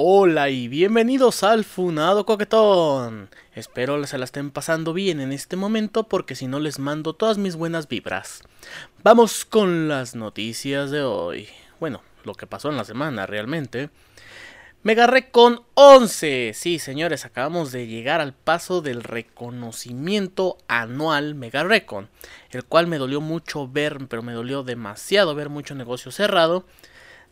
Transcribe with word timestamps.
Hola 0.00 0.48
y 0.48 0.68
bienvenidos 0.68 1.42
al 1.42 1.64
Funado 1.64 2.24
Coquetón. 2.24 3.30
Espero 3.52 4.06
se 4.06 4.16
la 4.16 4.26
estén 4.26 4.52
pasando 4.52 4.92
bien 4.92 5.18
en 5.18 5.32
este 5.32 5.56
momento 5.56 6.04
porque 6.04 6.36
si 6.36 6.46
no 6.46 6.60
les 6.60 6.78
mando 6.78 7.14
todas 7.14 7.36
mis 7.36 7.56
buenas 7.56 7.88
vibras. 7.88 8.44
Vamos 9.02 9.44
con 9.44 9.88
las 9.88 10.14
noticias 10.14 10.92
de 10.92 11.02
hoy. 11.02 11.48
Bueno, 11.80 12.02
lo 12.22 12.34
que 12.34 12.46
pasó 12.46 12.70
en 12.70 12.76
la 12.76 12.84
semana 12.84 13.26
realmente. 13.26 13.90
Me 14.84 14.92
agarré 14.92 15.32
con 15.32 15.62
11. 15.74 16.52
Sí, 16.54 16.78
señores, 16.78 17.24
acabamos 17.24 17.72
de 17.72 17.88
llegar 17.88 18.20
al 18.20 18.34
paso 18.34 18.80
del 18.82 19.02
reconocimiento 19.02 20.58
anual 20.68 21.34
Mega 21.34 21.64
Recon, 21.64 22.08
el 22.50 22.64
cual 22.64 22.86
me 22.86 22.98
dolió 22.98 23.20
mucho 23.20 23.66
ver, 23.66 23.98
pero 24.08 24.22
me 24.22 24.32
dolió 24.32 24.62
demasiado 24.62 25.34
ver 25.34 25.48
mucho 25.48 25.74
negocio 25.74 26.12
cerrado 26.12 26.64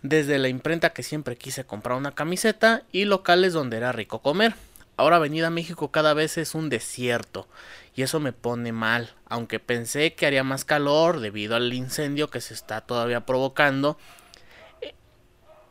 desde 0.03 0.39
la 0.39 0.49
imprenta 0.49 0.91
que 0.91 1.03
siempre 1.03 1.37
quise 1.37 1.65
comprar 1.65 1.97
una 1.97 2.15
camiseta 2.15 2.83
y 2.93 3.05
locales 3.05 3.53
donde 3.53 3.77
era 3.77 3.93
rico 3.93 4.21
comer. 4.21 4.55
Ahora 4.97 5.17
Avenida 5.17 5.51
México 5.51 5.91
cada 5.91 6.15
vez 6.15 6.39
es 6.39 6.55
un 6.55 6.71
desierto 6.71 7.47
y 7.95 8.03
eso 8.03 8.19
me 8.21 8.33
pone 8.33 8.73
mal, 8.73 9.11
aunque 9.27 9.61
pensé 9.61 10.15
que 10.15 10.27
haría 10.27 10.45
más 10.45 10.65
calor 10.65 11.21
debido 11.21 11.57
al 11.57 11.73
incendio 11.73 12.31
que 12.31 12.41
se 12.41 12.55
está 12.55 12.81
todavía 12.81 13.27
provocando 13.27 13.99
eh, 14.81 14.95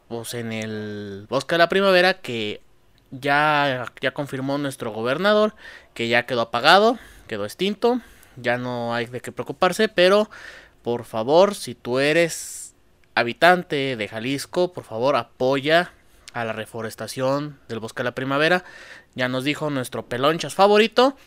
pues 0.08 0.34
en 0.36 0.52
el 0.52 1.26
Bosque 1.30 1.56
de 1.56 1.60
la 1.60 1.70
Primavera 1.70 2.16
que 2.16 2.62
ya, 3.12 3.86
ya 4.02 4.14
confirmó 4.14 4.58
nuestro 4.58 4.92
gobernador 4.92 5.56
que 5.94 6.08
ya 6.08 6.26
quedó 6.26 6.42
apagado, 6.42 7.00
quedó 7.28 7.46
extinto, 7.46 8.02
ya 8.36 8.58
no 8.58 8.94
hay 8.94 9.06
de 9.06 9.22
qué 9.22 9.32
preocuparse, 9.32 9.88
pero 9.88 10.30
por 10.84 11.06
favor, 11.06 11.56
si 11.56 11.74
tú 11.74 12.00
eres 12.00 12.65
habitante 13.16 13.96
de 13.96 14.08
Jalisco, 14.08 14.74
por 14.74 14.84
favor 14.84 15.16
apoya 15.16 15.94
a 16.34 16.44
la 16.44 16.54
reforestación 16.54 17.58
del 17.70 17.80
bosque 17.80 18.02
de 18.02 18.10
la 18.10 18.16
primavera. 18.16 18.64
Ya 19.16 19.30
nos 19.30 19.46
dijo 19.46 19.70
nuestro 19.70 20.06
pelonchas 20.06 20.54
favorito 20.54 21.18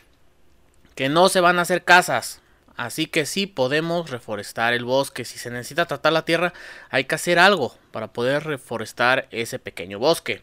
que 0.94 1.08
no 1.08 1.28
se 1.28 1.40
van 1.40 1.58
a 1.58 1.62
hacer 1.62 1.84
casas. 1.84 2.40
Así 2.76 3.06
que 3.06 3.26
sí 3.26 3.46
podemos 3.46 4.10
reforestar 4.10 4.74
el 4.74 4.84
bosque. 4.84 5.24
Si 5.24 5.38
se 5.38 5.50
necesita 5.50 5.86
tratar 5.86 6.12
la 6.12 6.24
tierra, 6.24 6.52
hay 6.90 7.04
que 7.04 7.16
hacer 7.16 7.38
algo 7.38 7.76
para 7.90 8.12
poder 8.12 8.44
reforestar 8.44 9.26
ese 9.32 9.58
pequeño 9.58 9.98
bosque. 9.98 10.42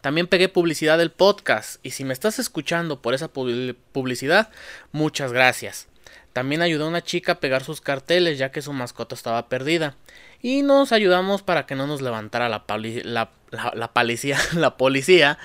También 0.00 0.28
pegué 0.28 0.48
publicidad 0.48 0.96
del 0.96 1.10
podcast. 1.10 1.80
Y 1.82 1.90
si 1.90 2.04
me 2.04 2.14
estás 2.14 2.38
escuchando 2.38 3.02
por 3.02 3.12
esa 3.12 3.28
publicidad, 3.28 4.50
muchas 4.92 5.32
gracias. 5.32 5.88
También 6.36 6.60
ayudó 6.60 6.84
a 6.84 6.88
una 6.88 7.02
chica 7.02 7.32
a 7.32 7.40
pegar 7.40 7.64
sus 7.64 7.80
carteles 7.80 8.36
ya 8.36 8.50
que 8.50 8.60
su 8.60 8.74
mascota 8.74 9.14
estaba 9.14 9.48
perdida. 9.48 9.96
Y 10.42 10.60
nos 10.60 10.92
ayudamos 10.92 11.40
para 11.40 11.64
que 11.64 11.76
no 11.76 11.86
nos 11.86 12.02
levantara 12.02 12.50
la, 12.50 12.62
la, 12.68 13.92
policía, 13.94 14.38
la 14.52 14.76
policía. 14.76 15.38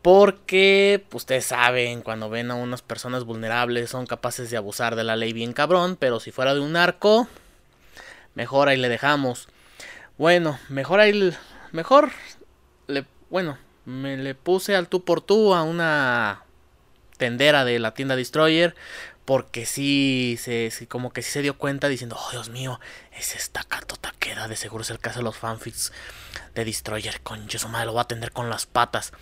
Porque 0.00 1.04
pues, 1.10 1.24
ustedes 1.24 1.44
saben, 1.44 2.00
cuando 2.00 2.30
ven 2.30 2.50
a 2.50 2.54
unas 2.54 2.80
personas 2.80 3.24
vulnerables 3.24 3.90
son 3.90 4.06
capaces 4.06 4.50
de 4.50 4.56
abusar 4.56 4.96
de 4.96 5.04
la 5.04 5.14
ley 5.14 5.34
bien 5.34 5.52
cabrón. 5.52 5.98
Pero 6.00 6.20
si 6.20 6.30
fuera 6.30 6.54
de 6.54 6.60
un 6.60 6.74
arco, 6.74 7.28
mejor 8.34 8.70
ahí 8.70 8.78
le 8.78 8.88
dejamos. 8.88 9.46
Bueno, 10.16 10.58
mejor 10.70 11.00
ahí... 11.00 11.36
Mejor... 11.70 12.12
Le, 12.86 13.04
bueno, 13.28 13.58
me 13.84 14.16
le 14.16 14.34
puse 14.34 14.74
al 14.74 14.88
tú 14.88 15.04
por 15.04 15.20
tú 15.20 15.52
a 15.52 15.64
una 15.64 16.44
tendera 17.18 17.66
de 17.66 17.78
la 17.78 17.92
tienda 17.92 18.16
Destroyer 18.16 18.74
porque 19.24 19.66
sí, 19.66 20.38
se, 20.40 20.72
como 20.88 21.12
que 21.12 21.22
sí 21.22 21.30
se 21.30 21.42
dio 21.42 21.56
cuenta 21.56 21.88
diciendo, 21.88 22.16
oh 22.18 22.30
Dios 22.32 22.48
mío, 22.48 22.80
es 23.16 23.34
esta 23.34 23.62
carta 23.64 23.90
queda, 24.20 24.46
de 24.46 24.54
seguro 24.54 24.82
es 24.82 24.90
el 24.90 24.98
de 24.98 25.22
los 25.22 25.36
fanfics 25.36 25.92
de 26.54 26.64
Destroyer, 26.64 27.20
con 27.22 27.50
su 27.50 27.68
madre 27.68 27.86
lo 27.86 27.94
va 27.94 28.02
a 28.02 28.04
atender 28.04 28.30
con 28.30 28.48
las 28.48 28.66
patas. 28.66 29.12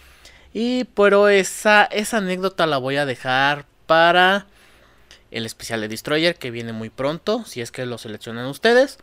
Y 0.52 0.84
pero 0.84 1.28
esa, 1.28 1.84
esa 1.84 2.18
anécdota 2.18 2.66
la 2.66 2.78
voy 2.78 2.96
a 2.96 3.06
dejar 3.06 3.64
para 3.86 4.46
el 5.30 5.46
especial 5.46 5.80
de 5.80 5.88
Destroyer 5.88 6.36
que 6.36 6.50
viene 6.50 6.72
muy 6.72 6.90
pronto, 6.90 7.44
si 7.46 7.60
es 7.62 7.70
que 7.70 7.86
lo 7.86 7.96
seleccionan 7.96 8.46
ustedes. 8.46 8.98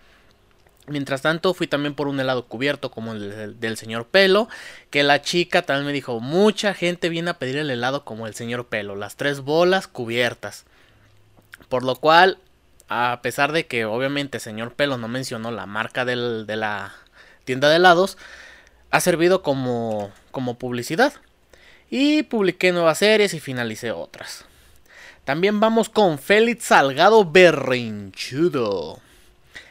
Mientras 0.88 1.24
tanto, 1.24 1.56
fui 1.56 1.66
también 1.66 1.96
por 1.96 2.08
un 2.08 2.20
helado 2.20 2.46
cubierto 2.46 2.92
como 2.92 3.14
el 3.14 3.60
del, 3.60 3.76
señor 3.76 4.06
Pelo. 4.06 4.48
Que 4.92 5.02
la 5.02 5.24
chica 5.24 5.64
también 5.64 5.88
me 5.88 5.94
dijo: 5.94 6.20
Mucha 6.20 6.76
gente 6.76 7.10
viene 7.10 7.32
a 7.32 7.40
pedir 7.40 7.58
el 7.58 7.72
helado 7.72 8.06
como 8.06 8.28
el 8.28 8.36
señor 8.36 8.68
Pelo. 8.68 8.96
Las 8.96 9.16
tres 9.16 9.42
bolas 9.42 9.88
cubiertas. 9.88 10.66
Por 11.70 11.84
lo 11.84 11.96
cual, 11.96 12.38
a 12.88 13.20
pesar 13.22 13.52
de 13.52 13.66
que 13.66 13.86
obviamente 13.86 14.40
señor 14.40 14.74
Pelo 14.74 14.98
no 14.98 15.08
mencionó 15.08 15.52
la 15.52 15.66
marca 15.66 16.06
de 16.06 16.16
la 16.16 16.94
tienda 17.46 17.70
de 17.70 17.78
helados, 17.78 18.18
ha 18.92 19.00
servido 19.00 19.42
como, 19.42 20.12
como 20.32 20.58
publicidad. 20.58 21.14
Y 21.90 22.24
publiqué 22.24 22.72
nuevas 22.72 22.98
series 22.98 23.34
y 23.34 23.40
finalicé 23.40 23.92
otras. 23.92 24.46
También 25.24 25.60
vamos 25.60 25.90
con 25.90 26.20
Félix 26.20 26.66
Salgado 26.66 27.26
Berrinchudo. 27.26 29.00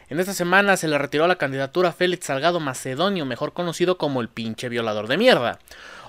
En 0.08 0.20
esta 0.20 0.34
semana 0.34 0.76
se 0.76 0.88
le 0.88 0.98
retiró 0.98 1.26
la 1.26 1.36
candidatura 1.36 1.90
a 1.90 1.92
Félix 1.92 2.26
Salgado 2.26 2.60
Macedonio, 2.60 3.24
mejor 3.24 3.52
conocido 3.52 3.96
como 3.98 4.20
el 4.20 4.28
pinche 4.28 4.68
violador 4.68 5.08
de 5.08 5.16
mierda. 5.16 5.58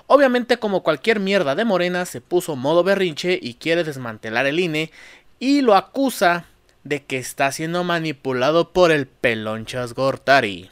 Obviamente, 0.08 0.58
como 0.58 0.84
cualquier 0.84 1.20
mierda 1.20 1.56
de 1.56 1.66
Morena, 1.66 2.06
se 2.06 2.22
puso 2.22 2.56
modo 2.56 2.84
berrinche 2.84 3.40
y 3.42 3.56
quiere 3.56 3.84
desmantelar 3.84 4.46
el 4.46 4.60
INE 4.60 4.92
y 5.40 5.62
lo 5.62 5.76
acusa 5.76 6.46
de 6.84 7.04
que 7.04 7.18
está 7.18 7.52
siendo 7.52 7.84
manipulado 7.84 8.72
por 8.72 8.92
el 8.92 9.08
pelonchas 9.08 9.94
Gortari. 9.94 10.70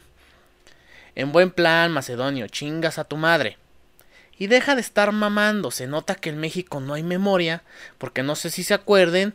En 1.14 1.32
buen 1.32 1.50
plan, 1.50 1.92
Macedonio, 1.92 2.48
chingas 2.48 2.98
a 2.98 3.04
tu 3.04 3.16
madre. 3.16 3.58
Y 4.38 4.48
deja 4.48 4.74
de 4.74 4.80
estar 4.80 5.12
mamando, 5.12 5.70
se 5.70 5.86
nota 5.86 6.14
que 6.16 6.30
en 6.30 6.38
México 6.38 6.80
no 6.80 6.94
hay 6.94 7.02
memoria, 7.02 7.62
porque 7.98 8.22
no 8.22 8.34
sé 8.34 8.50
si 8.50 8.64
se 8.64 8.74
acuerden 8.74 9.34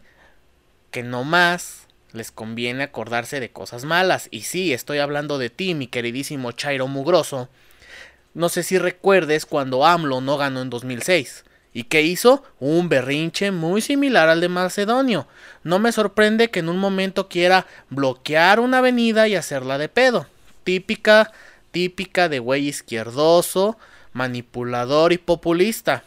que 0.91 1.03
no 1.03 1.23
más 1.23 1.87
les 2.11 2.31
conviene 2.31 2.83
acordarse 2.83 3.39
de 3.39 3.51
cosas 3.51 3.85
malas. 3.85 4.27
Y 4.31 4.41
sí, 4.41 4.73
estoy 4.73 4.97
hablando 4.97 5.37
de 5.37 5.49
ti, 5.49 5.73
mi 5.75 5.87
queridísimo 5.87 6.51
Chairo 6.51 6.87
Mugroso. 6.87 7.49
No 8.33 8.49
sé 8.49 8.63
si 8.63 8.77
recuerdes 8.77 9.45
cuando 9.45 9.85
AMLO 9.85 10.21
no 10.21 10.37
ganó 10.37 10.61
en 10.61 10.69
2006. 10.69 11.45
¿Y 11.73 11.83
qué 11.83 12.01
hizo? 12.01 12.43
Un 12.59 12.89
berrinche 12.89 13.51
muy 13.51 13.81
similar 13.81 14.29
al 14.29 14.41
de 14.41 14.49
Macedonio. 14.49 15.27
No 15.63 15.79
me 15.79 15.91
sorprende 15.91 16.49
que 16.49 16.59
en 16.59 16.69
un 16.69 16.79
momento 16.79 17.29
quiera 17.29 17.67
bloquear 17.89 18.59
una 18.59 18.79
avenida 18.79 19.27
y 19.27 19.35
hacerla 19.35 19.77
de 19.77 19.89
pedo. 19.89 20.27
Típica, 20.63 21.31
típica 21.71 22.27
de 22.27 22.39
güey 22.39 22.67
izquierdoso, 22.67 23.77
manipulador 24.13 25.13
y 25.13 25.19
populista. 25.19 26.03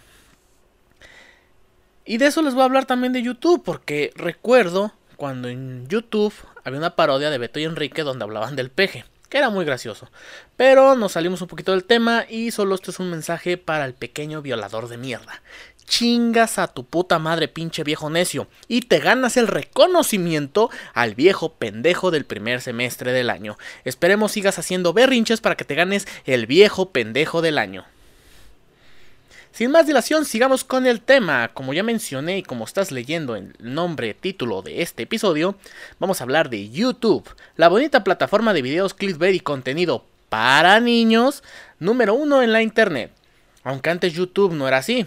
Y 2.05 2.17
de 2.19 2.27
eso 2.27 2.43
les 2.43 2.55
voy 2.55 2.62
a 2.62 2.67
hablar 2.67 2.84
también 2.84 3.12
de 3.12 3.23
YouTube, 3.23 3.62
porque 3.65 4.11
recuerdo 4.17 4.93
cuando 5.17 5.49
en 5.49 5.87
YouTube 5.87 6.34
había 6.65 6.81
una 6.81 6.97
parodia 6.97 7.31
de 7.31 7.39
Beto 7.39 7.61
y 7.61 7.65
Enrique 7.65 8.03
donde 8.03 8.25
hablaban 8.25 8.56
del 8.56 8.71
peje 8.71 9.05
que 9.32 9.38
era 9.38 9.48
muy 9.48 9.65
gracioso. 9.65 10.10
Pero 10.59 10.94
nos 10.94 11.12
salimos 11.12 11.41
un 11.41 11.48
poquito 11.48 11.72
del 11.72 11.84
tema 11.84 12.26
y 12.28 12.50
solo 12.50 12.75
esto 12.75 12.91
es 12.91 12.98
un 12.98 13.09
mensaje 13.09 13.56
para 13.56 13.87
el 13.87 13.94
pequeño 13.94 14.43
violador 14.43 14.88
de 14.88 14.98
mierda. 14.98 15.41
Chingas 15.87 16.59
a 16.59 16.69
tu 16.69 16.84
puta 16.84 17.19
madre 17.19 17.48
pinche 17.48 17.82
viejo 17.82 18.10
necio 18.10 18.47
y 18.69 18.82
te 18.82 18.98
ganas 18.98 19.38
el 19.38 19.48
reconocimiento 19.48 20.69
al 20.93 21.15
viejo 21.15 21.54
pendejo 21.54 22.10
del 22.10 22.26
primer 22.26 22.60
semestre 22.60 23.12
del 23.12 23.31
año. 23.31 23.56
Esperemos 23.84 24.32
sigas 24.32 24.59
haciendo 24.59 24.93
berrinches 24.93 25.41
para 25.41 25.56
que 25.56 25.64
te 25.64 25.76
ganes 25.76 26.06
el 26.26 26.44
viejo 26.44 26.91
pendejo 26.91 27.41
del 27.41 27.56
año. 27.56 27.87
Sin 29.52 29.70
más 29.70 29.86
dilación, 29.86 30.24
sigamos 30.24 30.64
con 30.64 30.86
el 30.86 31.02
tema. 31.02 31.48
Como 31.48 31.74
ya 31.74 31.82
mencioné 31.82 32.38
y 32.38 32.42
como 32.42 32.64
estás 32.64 32.90
leyendo 32.90 33.36
el 33.36 33.52
nombre 33.58 34.14
título 34.14 34.62
de 34.62 34.80
este 34.80 35.02
episodio, 35.02 35.56
vamos 36.00 36.20
a 36.20 36.24
hablar 36.24 36.48
de 36.48 36.70
YouTube, 36.70 37.28
la 37.56 37.68
bonita 37.68 38.02
plataforma 38.02 38.54
de 38.54 38.62
videos 38.62 38.94
clickbait 38.94 39.34
y 39.34 39.40
contenido 39.40 40.06
para 40.30 40.80
niños 40.80 41.42
número 41.78 42.14
uno 42.14 42.40
en 42.40 42.54
la 42.54 42.62
internet. 42.62 43.12
Aunque 43.62 43.90
antes 43.90 44.14
YouTube 44.14 44.54
no 44.54 44.66
era 44.66 44.78
así. 44.78 45.06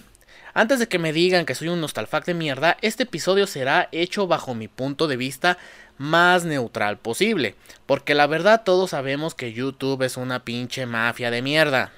Antes 0.54 0.78
de 0.78 0.88
que 0.88 1.00
me 1.00 1.12
digan 1.12 1.48
que 1.48 1.56
soy 1.56 1.70
un 1.70 1.82
nostalfac 1.82 2.24
de 2.26 2.36
mierda, 2.36 2.78
este 2.84 3.04
episodio 3.04 3.48
será 3.48 3.90
hecho 3.92 4.28
bajo 4.28 4.54
mi 4.54 4.68
punto 4.68 5.08
de 5.08 5.18
vista 5.18 5.58
más 5.98 6.46
neutral 6.46 7.00
posible. 7.00 7.56
Porque 7.88 8.14
la 8.14 8.28
verdad 8.28 8.62
todos 8.64 8.92
sabemos 8.92 9.34
que 9.34 9.54
YouTube 9.54 10.04
es 10.04 10.18
una 10.18 10.46
pinche 10.46 10.86
mafia 10.86 11.32
de 11.32 11.42
mierda. 11.42 11.92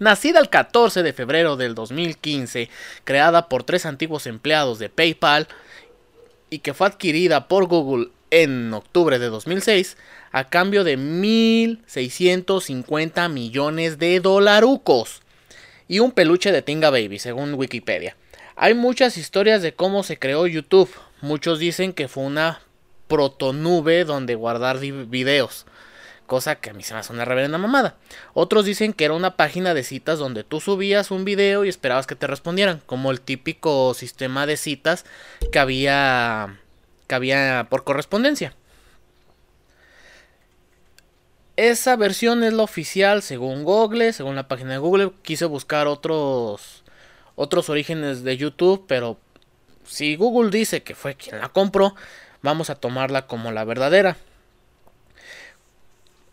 Nacida 0.00 0.40
el 0.40 0.48
14 0.48 1.02
de 1.02 1.12
febrero 1.12 1.58
del 1.58 1.74
2015, 1.74 2.70
creada 3.04 3.50
por 3.50 3.64
tres 3.64 3.84
antiguos 3.84 4.26
empleados 4.26 4.78
de 4.78 4.88
PayPal 4.88 5.46
y 6.48 6.60
que 6.60 6.72
fue 6.72 6.86
adquirida 6.86 7.48
por 7.48 7.66
Google 7.66 8.08
en 8.30 8.72
octubre 8.72 9.18
de 9.18 9.26
2006 9.26 9.98
a 10.32 10.44
cambio 10.44 10.84
de 10.84 10.96
1.650 10.96 13.28
millones 13.28 13.98
de 13.98 14.20
dolarucos 14.20 15.20
y 15.86 15.98
un 15.98 16.12
peluche 16.12 16.50
de 16.50 16.62
Tinga 16.62 16.88
Baby, 16.88 17.18
según 17.18 17.52
Wikipedia. 17.52 18.16
Hay 18.56 18.72
muchas 18.72 19.18
historias 19.18 19.60
de 19.60 19.74
cómo 19.74 20.02
se 20.02 20.18
creó 20.18 20.46
YouTube. 20.46 20.88
Muchos 21.20 21.58
dicen 21.58 21.92
que 21.92 22.08
fue 22.08 22.24
una 22.24 22.62
protonube 23.06 24.06
donde 24.06 24.34
guardar 24.34 24.78
videos 24.78 25.66
cosa 26.30 26.54
que 26.54 26.70
a 26.70 26.72
mí 26.74 26.84
se 26.84 26.94
me 26.94 27.00
hace 27.00 27.12
una 27.12 27.24
reverenda 27.24 27.58
mamada. 27.58 27.96
Otros 28.34 28.64
dicen 28.64 28.92
que 28.92 29.04
era 29.04 29.14
una 29.14 29.36
página 29.36 29.74
de 29.74 29.82
citas 29.82 30.20
donde 30.20 30.44
tú 30.44 30.60
subías 30.60 31.10
un 31.10 31.24
video 31.24 31.64
y 31.64 31.68
esperabas 31.68 32.06
que 32.06 32.14
te 32.14 32.28
respondieran, 32.28 32.80
como 32.86 33.10
el 33.10 33.20
típico 33.20 33.94
sistema 33.94 34.46
de 34.46 34.56
citas 34.56 35.04
que 35.50 35.58
había 35.58 36.60
que 37.08 37.14
había 37.16 37.66
por 37.68 37.82
correspondencia. 37.82 38.54
Esa 41.56 41.96
versión 41.96 42.44
es 42.44 42.52
la 42.52 42.62
oficial 42.62 43.22
según 43.22 43.64
Google, 43.64 44.12
según 44.12 44.36
la 44.36 44.46
página 44.46 44.70
de 44.70 44.78
Google. 44.78 45.10
Quise 45.22 45.46
buscar 45.46 45.88
otros 45.88 46.84
otros 47.34 47.68
orígenes 47.68 48.22
de 48.22 48.36
YouTube, 48.36 48.84
pero 48.86 49.18
si 49.84 50.14
Google 50.14 50.50
dice 50.50 50.84
que 50.84 50.94
fue 50.94 51.16
quien 51.16 51.40
la 51.40 51.48
compró, 51.48 51.96
vamos 52.40 52.70
a 52.70 52.76
tomarla 52.76 53.26
como 53.26 53.50
la 53.50 53.64
verdadera. 53.64 54.16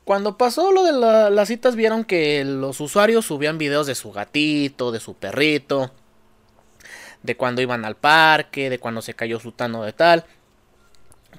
Cuando 0.07 0.37
pasó 0.37 0.71
lo 0.71 0.85
de 0.85 0.93
las 0.93 1.49
citas 1.49 1.75
vieron 1.75 2.05
que 2.05 2.45
los 2.45 2.79
usuarios 2.79 3.25
subían 3.25 3.57
videos 3.57 3.87
de 3.87 3.93
su 3.93 4.13
gatito, 4.13 4.93
de 4.93 5.01
su 5.01 5.15
perrito, 5.15 5.91
de 7.23 7.35
cuando 7.35 7.61
iban 7.61 7.83
al 7.83 7.97
parque, 7.97 8.69
de 8.69 8.79
cuando 8.79 9.01
se 9.01 9.15
cayó 9.15 9.37
su 9.41 9.51
tano 9.51 9.83
de 9.83 9.91
tal, 9.91 10.23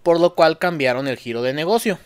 por 0.02 0.20
lo 0.20 0.34
cual 0.34 0.58
cambiaron 0.58 1.08
el 1.08 1.16
giro 1.16 1.40
de 1.40 1.54
negocio. 1.54 1.98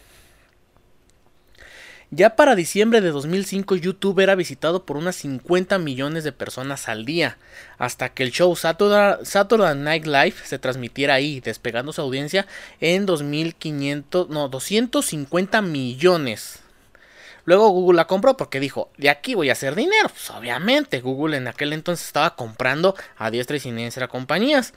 Ya 2.14 2.36
para 2.36 2.54
diciembre 2.54 3.00
de 3.00 3.10
2005 3.10 3.74
YouTube 3.76 4.20
era 4.20 4.34
visitado 4.34 4.84
por 4.84 4.98
unas 4.98 5.16
50 5.16 5.78
millones 5.78 6.24
de 6.24 6.32
personas 6.32 6.90
al 6.90 7.06
día, 7.06 7.38
hasta 7.78 8.10
que 8.10 8.22
el 8.22 8.32
show 8.32 8.54
Saturday, 8.54 9.76
Night 9.78 10.04
Live 10.04 10.34
se 10.44 10.58
transmitiera 10.58 11.14
ahí, 11.14 11.40
despegando 11.40 11.90
su 11.94 12.02
audiencia 12.02 12.46
en 12.82 13.06
2500, 13.06 14.28
no, 14.28 14.50
250 14.50 15.62
millones. 15.62 16.58
Luego 17.46 17.70
Google 17.70 17.96
la 17.96 18.06
compró 18.06 18.36
porque 18.36 18.60
dijo, 18.60 18.90
de 18.98 19.08
aquí 19.08 19.34
voy 19.34 19.48
a 19.48 19.52
hacer 19.52 19.74
dinero. 19.74 20.10
Pues 20.10 20.30
obviamente, 20.30 21.00
Google 21.00 21.38
en 21.38 21.48
aquel 21.48 21.72
entonces 21.72 22.06
estaba 22.06 22.36
comprando 22.36 22.94
a 23.16 23.30
diestra 23.30 23.56
y 23.56 23.60
siniestra 23.60 24.08
compañías. 24.08 24.74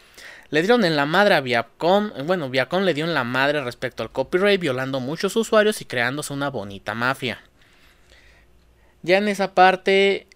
Le 0.49 0.61
dieron 0.61 0.85
en 0.85 0.95
la 0.95 1.05
madre 1.05 1.35
a 1.35 1.41
Viacom, 1.41 2.11
bueno, 2.25 2.49
Viacom 2.49 2.83
le 2.83 2.93
dio 2.93 3.05
en 3.05 3.13
la 3.13 3.23
madre 3.23 3.63
respecto 3.63 4.03
al 4.03 4.11
copyright, 4.11 4.61
violando 4.61 4.99
muchos 4.99 5.35
usuarios 5.35 5.81
y 5.81 5.85
creándose 5.85 6.33
una 6.33 6.49
bonita 6.49 6.93
mafia. 6.93 7.41
Ya 9.01 9.17
en 9.17 9.27
esa 9.27 9.53
parte, 9.53 10.27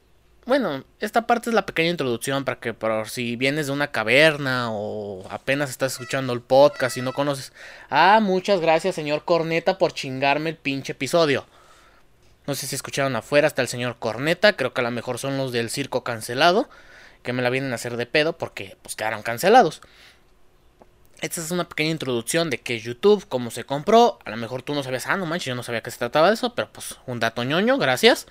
bueno, 0.45 0.83
esta 0.99 1.27
parte 1.27 1.49
es 1.49 1.53
la 1.53 1.65
pequeña 1.65 1.91
introducción 1.91 2.43
para 2.43 2.59
que 2.59 2.73
por 2.73 3.07
si 3.09 3.35
vienes 3.35 3.67
de 3.67 3.71
una 3.71 3.91
caverna 3.91 4.71
o 4.71 5.27
apenas 5.29 5.69
estás 5.69 5.93
escuchando 5.93 6.33
el 6.33 6.41
podcast 6.41 6.97
y 6.97 7.01
no 7.01 7.13
conoces. 7.13 7.53
Ah, 7.89 8.19
muchas 8.21 8.61
gracias, 8.61 8.95
señor 8.95 9.25
Corneta, 9.25 9.77
por 9.77 9.93
chingarme 9.93 10.51
el 10.51 10.57
pinche 10.57 10.93
episodio. 10.93 11.45
No 12.47 12.55
sé 12.55 12.65
si 12.65 12.75
escucharon 12.75 13.15
afuera 13.15 13.45
hasta 13.45 13.61
el 13.61 13.67
señor 13.67 13.97
Corneta, 13.99 14.53
creo 14.53 14.73
que 14.73 14.81
a 14.81 14.83
lo 14.83 14.91
mejor 14.91 15.19
son 15.19 15.37
los 15.37 15.51
del 15.51 15.69
circo 15.69 16.03
cancelado 16.03 16.67
que 17.23 17.33
me 17.33 17.41
la 17.41 17.49
vienen 17.49 17.71
a 17.71 17.75
hacer 17.75 17.97
de 17.97 18.05
pedo 18.05 18.37
porque 18.37 18.77
pues 18.81 18.95
quedaron 18.95 19.23
cancelados. 19.23 19.81
Esta 21.21 21.41
es 21.41 21.51
una 21.51 21.67
pequeña 21.67 21.91
introducción 21.91 22.49
de 22.49 22.59
que 22.59 22.79
YouTube, 22.79 23.27
como 23.27 23.51
se 23.51 23.65
compró, 23.65 24.19
a 24.23 24.29
lo 24.29 24.37
mejor 24.37 24.61
tú 24.61 24.73
no 24.73 24.83
sabías, 24.83 25.05
ah, 25.07 25.17
no 25.17 25.25
manches, 25.25 25.47
yo 25.47 25.55
no 25.55 25.63
sabía 25.63 25.81
que 25.81 25.91
se 25.91 25.97
trataba 25.97 26.29
de 26.29 26.35
eso, 26.35 26.55
pero 26.55 26.71
pues 26.71 26.97
un 27.07 27.19
dato 27.19 27.43
ñoño, 27.43 27.77
gracias. 27.77 28.27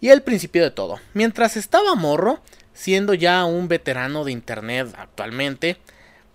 Y 0.00 0.08
el 0.08 0.22
principio 0.22 0.62
de 0.62 0.72
todo. 0.72 0.98
Mientras 1.14 1.56
estaba 1.56 1.94
morro, 1.94 2.40
siendo 2.74 3.14
ya 3.14 3.44
un 3.44 3.68
veterano 3.68 4.24
de 4.24 4.32
internet 4.32 4.92
actualmente, 4.98 5.78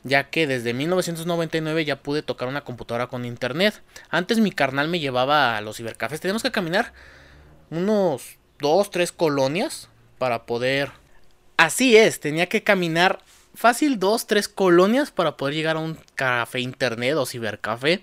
ya 0.03 0.29
que 0.29 0.47
desde 0.47 0.73
1999 0.73 1.85
ya 1.85 1.97
pude 1.97 2.23
tocar 2.23 2.47
una 2.47 2.63
computadora 2.63 3.07
con 3.07 3.25
internet. 3.25 3.81
Antes 4.09 4.39
mi 4.39 4.51
carnal 4.51 4.87
me 4.87 4.99
llevaba 4.99 5.57
a 5.57 5.61
los 5.61 5.77
cibercafés, 5.77 6.21
teníamos 6.21 6.41
que 6.41 6.51
caminar 6.51 6.93
unos 7.69 8.37
2, 8.59 8.91
3 8.91 9.11
colonias 9.11 9.89
para 10.17 10.45
poder 10.45 10.91
Así 11.61 11.95
es, 11.95 12.19
tenía 12.19 12.49
que 12.49 12.63
caminar 12.63 13.19
fácil 13.53 13.99
dos, 13.99 14.25
tres 14.25 14.47
colonias 14.47 15.11
para 15.11 15.37
poder 15.37 15.53
llegar 15.53 15.75
a 15.75 15.79
un 15.79 15.95
café 16.15 16.59
internet 16.59 17.13
o 17.17 17.27
cibercafé. 17.27 18.01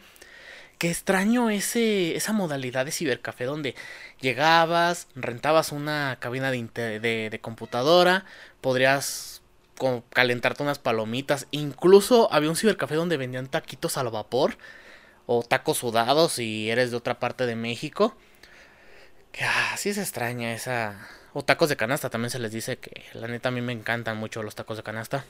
Qué 0.79 0.89
extraño 0.89 1.51
ese, 1.51 2.15
esa 2.15 2.33
modalidad 2.33 2.85
de 2.85 2.93
cibercafé 2.93 3.47
donde 3.47 3.75
llegabas, 4.21 5.09
rentabas 5.17 5.73
una 5.73 6.19
cabina 6.21 6.53
de, 6.53 7.41
computadora, 7.43 8.27
podrías 8.61 9.43
calentarte 10.11 10.63
unas 10.63 10.79
palomitas. 10.79 11.49
Incluso 11.51 12.33
había 12.33 12.51
un 12.51 12.57
cibercafé 12.57 12.95
donde 12.95 13.17
vendían 13.17 13.49
taquitos 13.49 13.97
al 13.99 14.09
vapor 14.11 14.57
o 15.27 15.43
tacos 15.43 15.79
sudados 15.79 16.35
si 16.35 16.71
eres 16.71 16.93
de 16.93 16.97
otra 16.97 17.19
parte 17.19 17.45
de 17.45 17.57
México. 17.57 18.17
Que 19.33 19.45
así 19.45 19.89
ah, 19.89 20.01
extraña 20.01 20.53
esa, 20.53 21.09
o 21.33 21.43
tacos 21.43 21.69
de 21.69 21.77
canasta, 21.77 22.11
también 22.11 22.31
se 22.31 22.39
les 22.39 22.53
dice 22.53 22.79
que 22.79 23.05
la 23.15 23.29
neta 23.29 23.49
a 23.49 23.53
mí 23.53 23.61
me 23.61 23.73
encantan 23.73 24.17
mucho 24.17 24.43
los 24.43 24.55
tacos 24.55 24.77
de 24.77 24.83
canasta. 24.83 25.25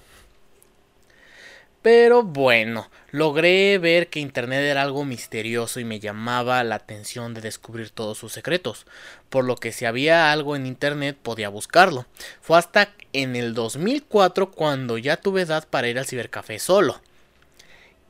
Pero 1.80 2.24
bueno, 2.24 2.90
logré 3.12 3.78
ver 3.78 4.08
que 4.08 4.18
Internet 4.18 4.60
era 4.60 4.82
algo 4.82 5.04
misterioso 5.04 5.78
y 5.78 5.84
me 5.84 6.00
llamaba 6.00 6.64
la 6.64 6.74
atención 6.74 7.34
de 7.34 7.40
descubrir 7.40 7.90
todos 7.90 8.18
sus 8.18 8.32
secretos, 8.32 8.84
por 9.28 9.44
lo 9.44 9.56
que 9.56 9.72
si 9.72 9.84
había 9.84 10.32
algo 10.32 10.56
en 10.56 10.66
Internet 10.66 11.16
podía 11.22 11.48
buscarlo. 11.48 12.06
Fue 12.40 12.58
hasta 12.58 12.90
en 13.12 13.36
el 13.36 13.54
2004 13.54 14.50
cuando 14.50 14.98
ya 14.98 15.18
tuve 15.18 15.42
edad 15.42 15.68
para 15.68 15.88
ir 15.88 15.98
al 15.98 16.06
cibercafé 16.06 16.58
solo. 16.58 17.00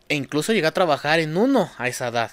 E 0.09 0.15
incluso 0.15 0.55
llegué 0.55 0.67
a 0.67 0.73
trabajar 0.73 1.21
en 1.21 1.37
uno 1.37 1.71
a 1.77 1.89
esa 1.89 2.09
edad 2.09 2.33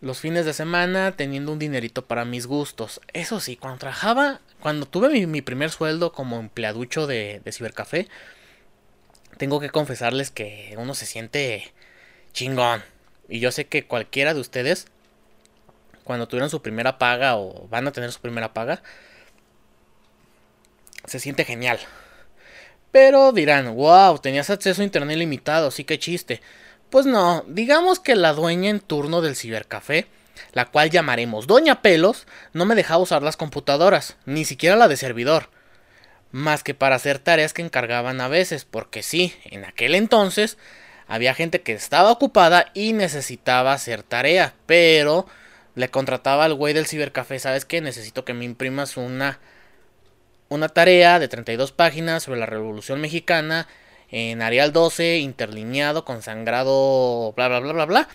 los 0.00 0.20
fines 0.20 0.44
de 0.44 0.54
semana 0.54 1.12
teniendo 1.12 1.52
un 1.52 1.58
dinerito 1.58 2.06
para 2.06 2.24
mis 2.24 2.46
gustos. 2.46 3.00
Eso 3.12 3.40
sí, 3.40 3.56
cuando 3.56 3.78
trabajaba, 3.78 4.40
cuando 4.60 4.86
tuve 4.86 5.26
mi, 5.26 5.42
primer 5.42 5.70
sueldo 5.70 6.12
como 6.12 6.40
empleaducho 6.40 7.06
de, 7.06 7.40
de 7.44 7.52
cibercafé, 7.52 8.08
tengo 9.36 9.60
que 9.60 9.70
confesarles 9.70 10.30
que 10.30 10.74
uno 10.76 10.94
se 10.94 11.06
siente 11.06 11.72
chingón. 12.32 12.82
Y 13.28 13.40
yo 13.40 13.52
sé 13.52 13.66
que 13.66 13.86
cualquiera 13.86 14.34
de 14.34 14.40
ustedes, 14.40 14.86
cuando 16.04 16.28
tuvieron 16.28 16.50
su 16.50 16.62
primera 16.62 16.98
paga 16.98 17.36
o 17.36 17.68
van 17.68 17.86
a 17.86 17.92
tener 17.92 18.10
su 18.12 18.20
primera 18.20 18.52
paga, 18.54 18.82
se 21.04 21.20
siente 21.20 21.44
genial. 21.44 21.78
Pero 22.90 23.32
dirán, 23.32 23.74
wow, 23.74 24.18
tenías 24.18 24.50
acceso 24.50 24.82
a 24.82 24.84
internet 24.84 25.18
limitado, 25.18 25.70
sí 25.70 25.84
que 25.84 25.98
chiste. 25.98 26.40
Pues 26.90 27.06
no, 27.06 27.44
digamos 27.46 28.00
que 28.00 28.16
la 28.16 28.32
dueña 28.32 28.70
en 28.70 28.80
turno 28.80 29.20
del 29.20 29.36
cibercafé, 29.36 30.06
la 30.52 30.66
cual 30.66 30.90
llamaremos 30.90 31.46
Doña 31.46 31.82
Pelos, 31.82 32.26
no 32.52 32.64
me 32.64 32.74
dejaba 32.74 33.02
usar 33.02 33.22
las 33.22 33.36
computadoras, 33.36 34.16
ni 34.26 34.44
siquiera 34.44 34.76
la 34.76 34.88
de 34.88 34.96
servidor, 34.96 35.50
más 36.30 36.62
que 36.62 36.74
para 36.74 36.96
hacer 36.96 37.18
tareas 37.18 37.52
que 37.52 37.62
encargaban 37.62 38.20
a 38.20 38.28
veces, 38.28 38.64
porque 38.64 39.02
sí, 39.02 39.34
en 39.44 39.64
aquel 39.64 39.94
entonces 39.94 40.58
había 41.06 41.34
gente 41.34 41.62
que 41.62 41.72
estaba 41.72 42.12
ocupada 42.12 42.70
y 42.74 42.92
necesitaba 42.92 43.72
hacer 43.72 44.02
tarea, 44.02 44.54
pero 44.66 45.26
le 45.74 45.88
contrataba 45.88 46.44
al 46.44 46.54
güey 46.54 46.74
del 46.74 46.86
cibercafé, 46.86 47.38
¿sabes 47.38 47.64
qué? 47.64 47.80
Necesito 47.80 48.24
que 48.24 48.34
me 48.34 48.44
imprimas 48.44 48.96
una 48.96 49.38
una 50.48 50.68
tarea 50.68 51.18
de 51.18 51.28
32 51.28 51.72
páginas 51.72 52.22
sobre 52.22 52.40
la 52.40 52.46
Revolución 52.46 53.00
Mexicana 53.00 53.68
en 54.10 54.40
Arial 54.40 54.72
12, 54.72 55.18
interlineado, 55.18 56.04
con 56.04 56.22
sangrado, 56.22 57.32
bla, 57.36 57.48
bla, 57.48 57.60
bla, 57.60 57.72
bla, 57.72 57.84
bla. 57.84 58.08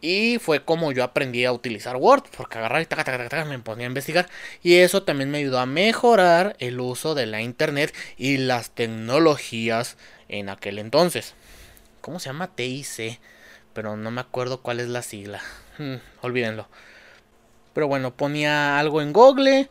Y 0.00 0.38
fue 0.38 0.64
como 0.64 0.92
yo 0.92 1.02
aprendí 1.02 1.44
a 1.44 1.52
utilizar 1.52 1.96
Word, 1.96 2.24
porque 2.36 2.58
agarrar 2.58 2.82
y 2.82 2.86
taca, 2.86 3.04
taca, 3.04 3.28
taca, 3.28 3.44
me 3.44 3.58
ponía 3.58 3.86
a 3.86 3.88
investigar. 3.88 4.28
Y 4.62 4.74
eso 4.76 5.02
también 5.02 5.30
me 5.30 5.38
ayudó 5.38 5.58
a 5.58 5.66
mejorar 5.66 6.56
el 6.60 6.80
uso 6.80 7.14
de 7.14 7.26
la 7.26 7.42
internet 7.42 7.94
y 8.16 8.36
las 8.36 8.70
tecnologías 8.70 9.96
en 10.28 10.50
aquel 10.50 10.78
entonces. 10.78 11.34
¿Cómo 12.00 12.20
se 12.20 12.28
llama? 12.28 12.54
TIC. 12.54 13.18
Pero 13.72 13.96
no 13.96 14.10
me 14.10 14.20
acuerdo 14.20 14.62
cuál 14.62 14.80
es 14.80 14.88
la 14.88 15.02
sigla. 15.02 15.42
Hmm, 15.78 15.96
olvídenlo. 16.22 16.68
Pero 17.74 17.88
bueno, 17.88 18.14
ponía 18.14 18.78
algo 18.78 19.02
en 19.02 19.12
Google 19.12 19.68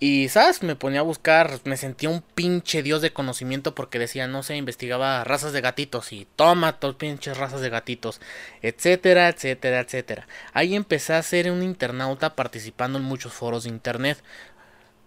y, 0.00 0.28
¿sabes? 0.28 0.62
Me 0.62 0.76
ponía 0.76 1.00
a 1.00 1.04
buscar, 1.04 1.60
me 1.64 1.76
sentía 1.76 2.10
un 2.10 2.20
pinche 2.20 2.82
dios 2.82 3.00
de 3.00 3.12
conocimiento 3.12 3.74
porque 3.74 3.98
decía, 3.98 4.26
no 4.26 4.42
sé, 4.42 4.56
investigaba 4.56 5.24
razas 5.24 5.52
de 5.52 5.60
gatitos 5.60 6.12
y 6.12 6.26
toma 6.36 6.78
todos 6.78 6.96
pinches 6.96 7.38
razas 7.38 7.60
de 7.60 7.70
gatitos, 7.70 8.20
etcétera, 8.60 9.28
etcétera, 9.28 9.80
etcétera. 9.80 10.26
Ahí 10.52 10.74
empecé 10.74 11.14
a 11.14 11.22
ser 11.22 11.50
un 11.50 11.62
internauta 11.62 12.34
participando 12.36 12.98
en 12.98 13.04
muchos 13.04 13.32
foros 13.32 13.64
de 13.64 13.70
internet 13.70 14.22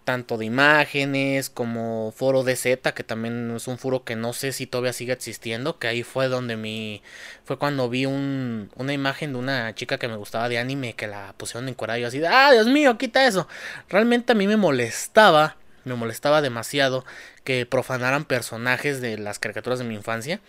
tanto 0.08 0.38
de 0.38 0.46
imágenes 0.46 1.50
como 1.50 2.14
foro 2.16 2.42
de 2.42 2.56
Z, 2.56 2.94
que 2.94 3.04
también 3.04 3.52
es 3.54 3.68
un 3.68 3.76
foro 3.76 4.04
que 4.04 4.16
no 4.16 4.32
sé 4.32 4.52
si 4.52 4.66
todavía 4.66 4.94
sigue 4.94 5.12
existiendo, 5.12 5.78
que 5.78 5.86
ahí 5.86 6.02
fue 6.02 6.28
donde 6.28 6.56
mi 6.56 7.02
fue 7.44 7.58
cuando 7.58 7.90
vi 7.90 8.06
un, 8.06 8.70
una 8.76 8.94
imagen 8.94 9.34
de 9.34 9.38
una 9.38 9.74
chica 9.74 9.98
que 9.98 10.08
me 10.08 10.16
gustaba 10.16 10.48
de 10.48 10.58
anime 10.58 10.94
que 10.94 11.08
la 11.08 11.34
pusieron 11.36 11.68
en 11.68 11.76
y 12.00 12.04
así, 12.04 12.22
ah, 12.26 12.52
Dios 12.52 12.68
mío, 12.68 12.96
quita 12.96 13.26
eso. 13.26 13.48
Realmente 13.90 14.32
a 14.32 14.34
mí 14.34 14.46
me 14.46 14.56
molestaba, 14.56 15.56
me 15.84 15.94
molestaba 15.94 16.40
demasiado 16.40 17.04
que 17.44 17.66
profanaran 17.66 18.24
personajes 18.24 19.02
de 19.02 19.18
las 19.18 19.38
caricaturas 19.38 19.78
de 19.78 19.84
mi 19.84 19.94
infancia. 19.94 20.40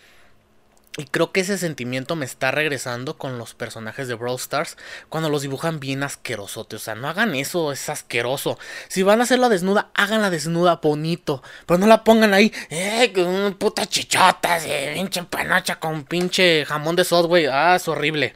Y 0.96 1.04
creo 1.04 1.30
que 1.30 1.40
ese 1.40 1.56
sentimiento 1.56 2.16
me 2.16 2.24
está 2.24 2.50
regresando 2.50 3.16
con 3.16 3.38
los 3.38 3.54
personajes 3.54 4.08
de 4.08 4.14
Brawl 4.14 4.36
Stars 4.36 4.76
cuando 5.08 5.28
los 5.28 5.42
dibujan 5.42 5.78
bien 5.78 6.02
asquerosotes. 6.02 6.80
O 6.80 6.84
sea, 6.84 6.94
no 6.96 7.08
hagan 7.08 7.34
eso, 7.36 7.70
es 7.70 7.88
asqueroso. 7.88 8.58
Si 8.88 9.04
van 9.04 9.20
a 9.20 9.22
hacerla 9.22 9.48
desnuda, 9.48 9.90
háganla 9.94 10.30
desnuda 10.30 10.80
bonito. 10.82 11.44
Pero 11.66 11.78
no 11.78 11.86
la 11.86 12.02
pongan 12.02 12.34
ahí, 12.34 12.52
eh, 12.70 13.12
puta 13.56 13.86
chichota, 13.86 14.58
de 14.58 14.92
pinche 14.94 15.22
panocha 15.22 15.78
con 15.78 16.04
pinche 16.04 16.64
jamón 16.66 16.96
de 16.96 17.04
güey. 17.04 17.46
Ah, 17.46 17.76
es 17.76 17.86
horrible. 17.86 18.34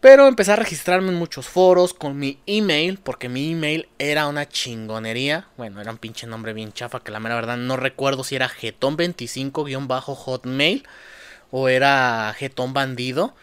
Pero 0.00 0.26
empecé 0.26 0.52
a 0.52 0.56
registrarme 0.56 1.10
en 1.10 1.16
muchos 1.16 1.46
foros 1.46 1.92
con 1.92 2.18
mi 2.18 2.38
email, 2.46 2.98
porque 2.98 3.28
mi 3.28 3.52
email 3.52 3.86
era 3.98 4.28
una 4.28 4.48
chingonería. 4.48 5.48
Bueno, 5.58 5.78
era 5.80 5.90
un 5.90 5.98
pinche 5.98 6.26
nombre 6.26 6.54
bien 6.54 6.72
chafa 6.72 7.00
que 7.00 7.12
la 7.12 7.20
mera 7.20 7.34
verdad 7.34 7.58
no 7.58 7.76
recuerdo 7.76 8.24
si 8.24 8.34
era 8.34 8.48
Getón25-Hotmail 8.48 10.86
o 11.50 11.68
era 11.68 12.34
Getón 12.38 12.72
Bandido. 12.72 13.34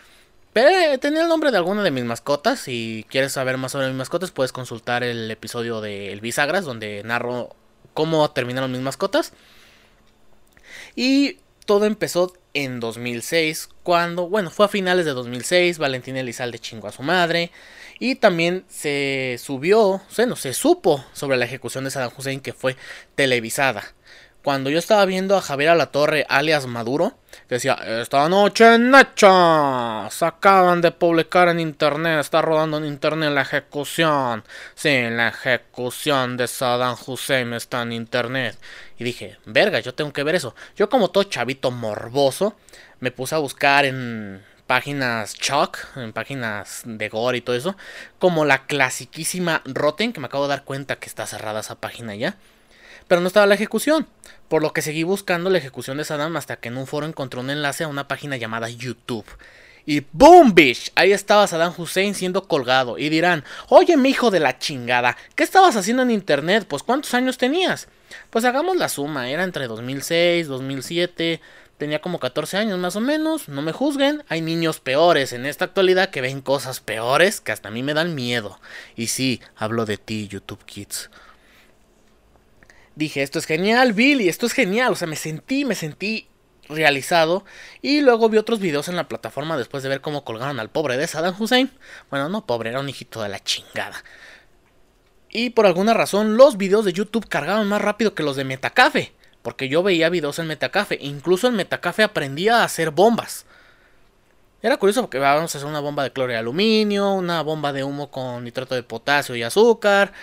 Pero 0.54 0.98
tenía 0.98 1.22
el 1.22 1.28
nombre 1.28 1.52
de 1.52 1.58
alguna 1.58 1.84
de 1.84 1.92
mis 1.92 2.06
mascotas. 2.06 2.60
Si 2.60 3.06
quieres 3.10 3.34
saber 3.34 3.58
más 3.58 3.74
sobre 3.74 3.90
mis 3.90 3.96
mascotas, 3.96 4.32
puedes 4.32 4.52
consultar 4.52 5.04
el 5.04 5.30
episodio 5.30 5.82
de 5.82 6.12
El 6.12 6.22
Bisagras, 6.22 6.66
donde 6.66 7.04
narro 7.04 7.56
cómo 7.94 8.28
terminaron 8.32 8.72
mis 8.72 8.82
mascotas. 8.82 9.34
Y 10.96 11.38
todo 11.68 11.86
empezó 11.86 12.34
en 12.56 12.80
2006, 12.80 13.70
cuando, 13.84 14.28
bueno, 14.28 14.50
fue 14.50 14.66
a 14.66 14.70
finales 14.70 15.06
de 15.06 15.12
2006, 15.12 15.78
Valentín 15.78 16.18
Elizalde 16.18 16.58
chingó 16.58 16.88
a 16.88 16.92
su 16.92 17.04
madre, 17.04 17.52
y 18.00 18.16
también 18.16 18.66
se 18.70 19.38
subió, 19.38 20.02
bueno, 20.16 20.36
se 20.36 20.54
supo 20.54 21.06
sobre 21.14 21.38
la 21.38 21.46
ejecución 21.46 21.84
de 21.84 21.92
Saddam 21.92 22.12
Hussein 22.18 22.40
que 22.40 22.54
fue 22.54 22.78
televisada. 23.16 23.84
Cuando 24.48 24.70
yo 24.70 24.80
estaba 24.80 25.04
viendo 25.04 25.36
a 25.36 25.42
Javier 25.42 25.72
Alatorre, 25.72 26.26
alias 26.30 26.68
Maduro, 26.68 27.18
decía, 27.50 27.74
esta 28.00 28.30
noche 28.30 28.80
Nacha, 28.80 30.10
se 30.10 30.26
acaban 30.26 30.80
de 30.80 30.94
publicar 30.94 31.50
en 31.50 31.60
internet, 31.60 32.22
está 32.22 32.42
rodando 32.42 32.78
en 32.78 32.86
internet 32.86 33.32
la 33.34 33.42
ejecución. 33.42 34.46
Sí, 34.74 35.02
la 35.10 35.28
ejecución 35.28 36.38
de 36.38 36.48
Saddam 36.48 36.96
Hussein 37.06 37.52
está 37.52 37.82
en 37.82 37.92
internet. 37.92 38.58
Y 38.98 39.04
dije, 39.04 39.38
verga, 39.44 39.82
yo 39.82 39.94
tengo 39.94 40.14
que 40.14 40.24
ver 40.24 40.36
eso. 40.36 40.56
Yo 40.78 40.88
como 40.88 41.10
todo 41.10 41.26
chavito 41.26 41.70
morboso, 41.70 42.56
me 43.02 43.12
puse 43.12 43.36
a 43.36 43.40
buscar 43.40 43.84
en 43.84 44.42
páginas 44.66 45.36
Chuck, 45.36 45.78
en 45.98 46.14
páginas 46.14 46.84
de 46.86 47.10
gore 47.10 47.40
y 47.40 47.42
todo 47.42 47.58
eso, 47.58 47.76
como 48.18 48.46
la 48.46 48.66
clasiquísima 48.66 49.62
Rotten, 49.66 50.14
que 50.14 50.22
me 50.22 50.28
acabo 50.28 50.46
de 50.46 50.52
dar 50.52 50.64
cuenta 50.64 50.96
que 50.96 51.08
está 51.08 51.28
cerrada 51.28 51.60
esa 51.60 51.76
página 51.76 52.16
ya 52.16 52.38
pero 53.08 53.22
no 53.22 53.28
estaba 53.28 53.46
la 53.46 53.56
ejecución. 53.56 54.08
Por 54.48 54.62
lo 54.62 54.72
que 54.72 54.82
seguí 54.82 55.04
buscando 55.04 55.50
la 55.50 55.58
ejecución 55.58 55.98
de 55.98 56.06
Saddam 56.06 56.38
hasta 56.38 56.58
que 56.58 56.70
en 56.70 56.78
un 56.78 56.88
foro 56.88 57.06
encontré 57.06 57.40
un 57.40 57.50
enlace 57.50 57.84
a 57.84 57.88
una 57.88 58.08
página 58.08 58.38
llamada 58.38 58.70
YouTube. 58.70 59.26
Y 59.86 60.06
¡boom, 60.12 60.54
bitch! 60.54 60.92
Ahí 60.96 61.14
estaba 61.14 61.48
Saddam 61.48 61.74
Hussein 61.78 62.14
siendo 62.14 62.48
colgado. 62.48 62.98
Y 62.98 63.10
dirán, 63.10 63.44
oye, 63.70 63.96
mi 63.98 64.10
hijo 64.10 64.32
de 64.32 64.40
la 64.40 64.60
chingada, 64.60 65.18
¿qué 65.36 65.44
estabas 65.44 65.76
haciendo 65.76 66.04
en 66.04 66.12
internet? 66.12 66.66
Pues 66.68 66.84
¿cuántos 66.84 67.14
años 67.14 67.38
tenías? 67.38 67.88
Pues 68.30 68.46
hagamos 68.46 68.78
la 68.78 68.90
suma, 68.90 69.30
era 69.30 69.44
entre 69.44 69.68
2006, 69.68 70.48
2007, 70.48 71.42
tenía 71.78 72.00
como 72.00 72.20
14 72.20 72.58
años 72.58 72.80
más 72.80 72.96
o 72.96 73.02
menos, 73.02 73.48
no 73.50 73.62
me 73.62 73.72
juzguen, 73.72 74.24
hay 74.30 74.42
niños 74.42 74.80
peores 74.80 75.34
en 75.34 75.46
esta 75.46 75.66
actualidad 75.66 76.10
que 76.10 76.22
ven 76.22 76.42
cosas 76.42 76.80
peores 76.80 77.42
que 77.42 77.52
hasta 77.52 77.70
a 77.70 77.72
mí 77.72 77.84
me 77.84 77.94
dan 77.94 78.16
miedo. 78.16 78.60
Y 78.96 79.08
sí, 79.08 79.42
hablo 79.56 79.86
de 79.86 79.98
ti, 79.98 80.28
YouTube 80.28 80.64
Kids 80.66 81.10
dije, 82.98 83.22
esto 83.22 83.40
es 83.40 83.46
genial, 83.46 83.94
Billy, 83.94 84.28
esto 84.28 84.46
es 84.46 84.54
genial. 84.54 84.92
O 84.92 84.96
sea, 84.96 85.08
me 85.08 85.16
sentí, 85.16 85.64
me 85.66 85.76
sentí 85.76 86.28
realizado. 86.68 87.46
Y 87.82 88.02
luego 88.02 88.30
vi 88.30 88.38
otros 88.38 88.60
videos 88.60 88.90
en 88.90 88.96
la 88.96 89.08
plataforma 89.08 89.58
después 89.58 89.84
de 89.84 89.90
ver 89.90 90.02
cómo 90.02 90.26
colgaron 90.26 90.60
al 90.60 90.70
pobre 90.70 90.98
de 90.98 91.08
Saddam 91.08 91.36
Hussein. 91.40 91.72
Bueno, 92.10 92.28
no 92.30 92.46
pobre, 92.46 92.72
era 92.72 92.80
un 92.80 92.90
hijito 92.90 93.22
de 93.22 93.30
la 93.30 93.42
chingada. 93.42 94.04
Y 95.30 95.52
por 95.52 95.66
alguna 95.66 95.94
razón 95.94 96.38
los 96.38 96.58
videos 96.58 96.86
de 96.86 96.94
YouTube 96.94 97.28
cargaban 97.28 97.68
más 97.68 97.82
rápido 97.82 98.16
que 98.16 98.24
los 98.24 98.36
de 98.36 98.44
Metacafe. 98.44 99.14
Porque 99.44 99.70
yo 99.70 99.84
veía 99.84 100.10
videos 100.10 100.40
en 100.40 100.48
Metacafe. 100.48 100.98
Incluso 101.00 101.48
en 101.48 101.56
Metacafe 101.56 102.04
aprendía 102.04 102.62
a 102.62 102.64
hacer 102.64 102.92
bombas. 102.92 103.46
Era 104.62 104.78
curioso 104.78 105.02
porque 105.02 105.20
vamos 105.20 105.54
a 105.54 105.58
hacer 105.58 105.70
una 105.70 105.80
bomba 105.80 106.04
de 106.04 106.12
cloro 106.12 106.34
y 106.34 106.36
aluminio, 106.36 107.14
una 107.14 107.44
bomba 107.44 107.72
de 107.72 107.84
humo 107.84 108.10
con 108.10 108.44
nitrato 108.44 108.74
de 108.74 108.82
potasio 108.82 109.36
y 109.36 109.44
azúcar, 109.44 110.14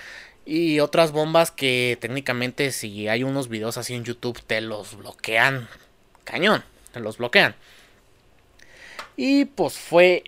y 0.46 0.80
otras 0.80 1.12
bombas 1.12 1.50
que 1.50 1.96
técnicamente 2.00 2.70
si 2.70 3.08
hay 3.08 3.22
unos 3.22 3.48
videos 3.48 3.78
así 3.78 3.94
en 3.94 4.04
YouTube 4.04 4.40
te 4.42 4.60
los 4.60 4.96
bloquean. 4.96 5.68
Cañón, 6.24 6.64
te 6.92 7.00
los 7.00 7.18
bloquean. 7.18 7.54
Y 9.16 9.46
pues 9.46 9.74
fue 9.74 10.24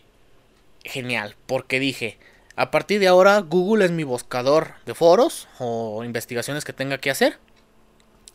genial, 0.84 1.34
porque 1.46 1.80
dije, 1.80 2.18
a 2.54 2.70
partir 2.70 3.00
de 3.00 3.08
ahora 3.08 3.38
Google 3.40 3.84
es 3.84 3.90
mi 3.90 4.04
buscador 4.04 4.74
de 4.86 4.94
foros 4.94 5.48
o 5.58 6.02
investigaciones 6.04 6.64
que 6.64 6.72
tenga 6.72 6.98
que 6.98 7.10
hacer. 7.10 7.38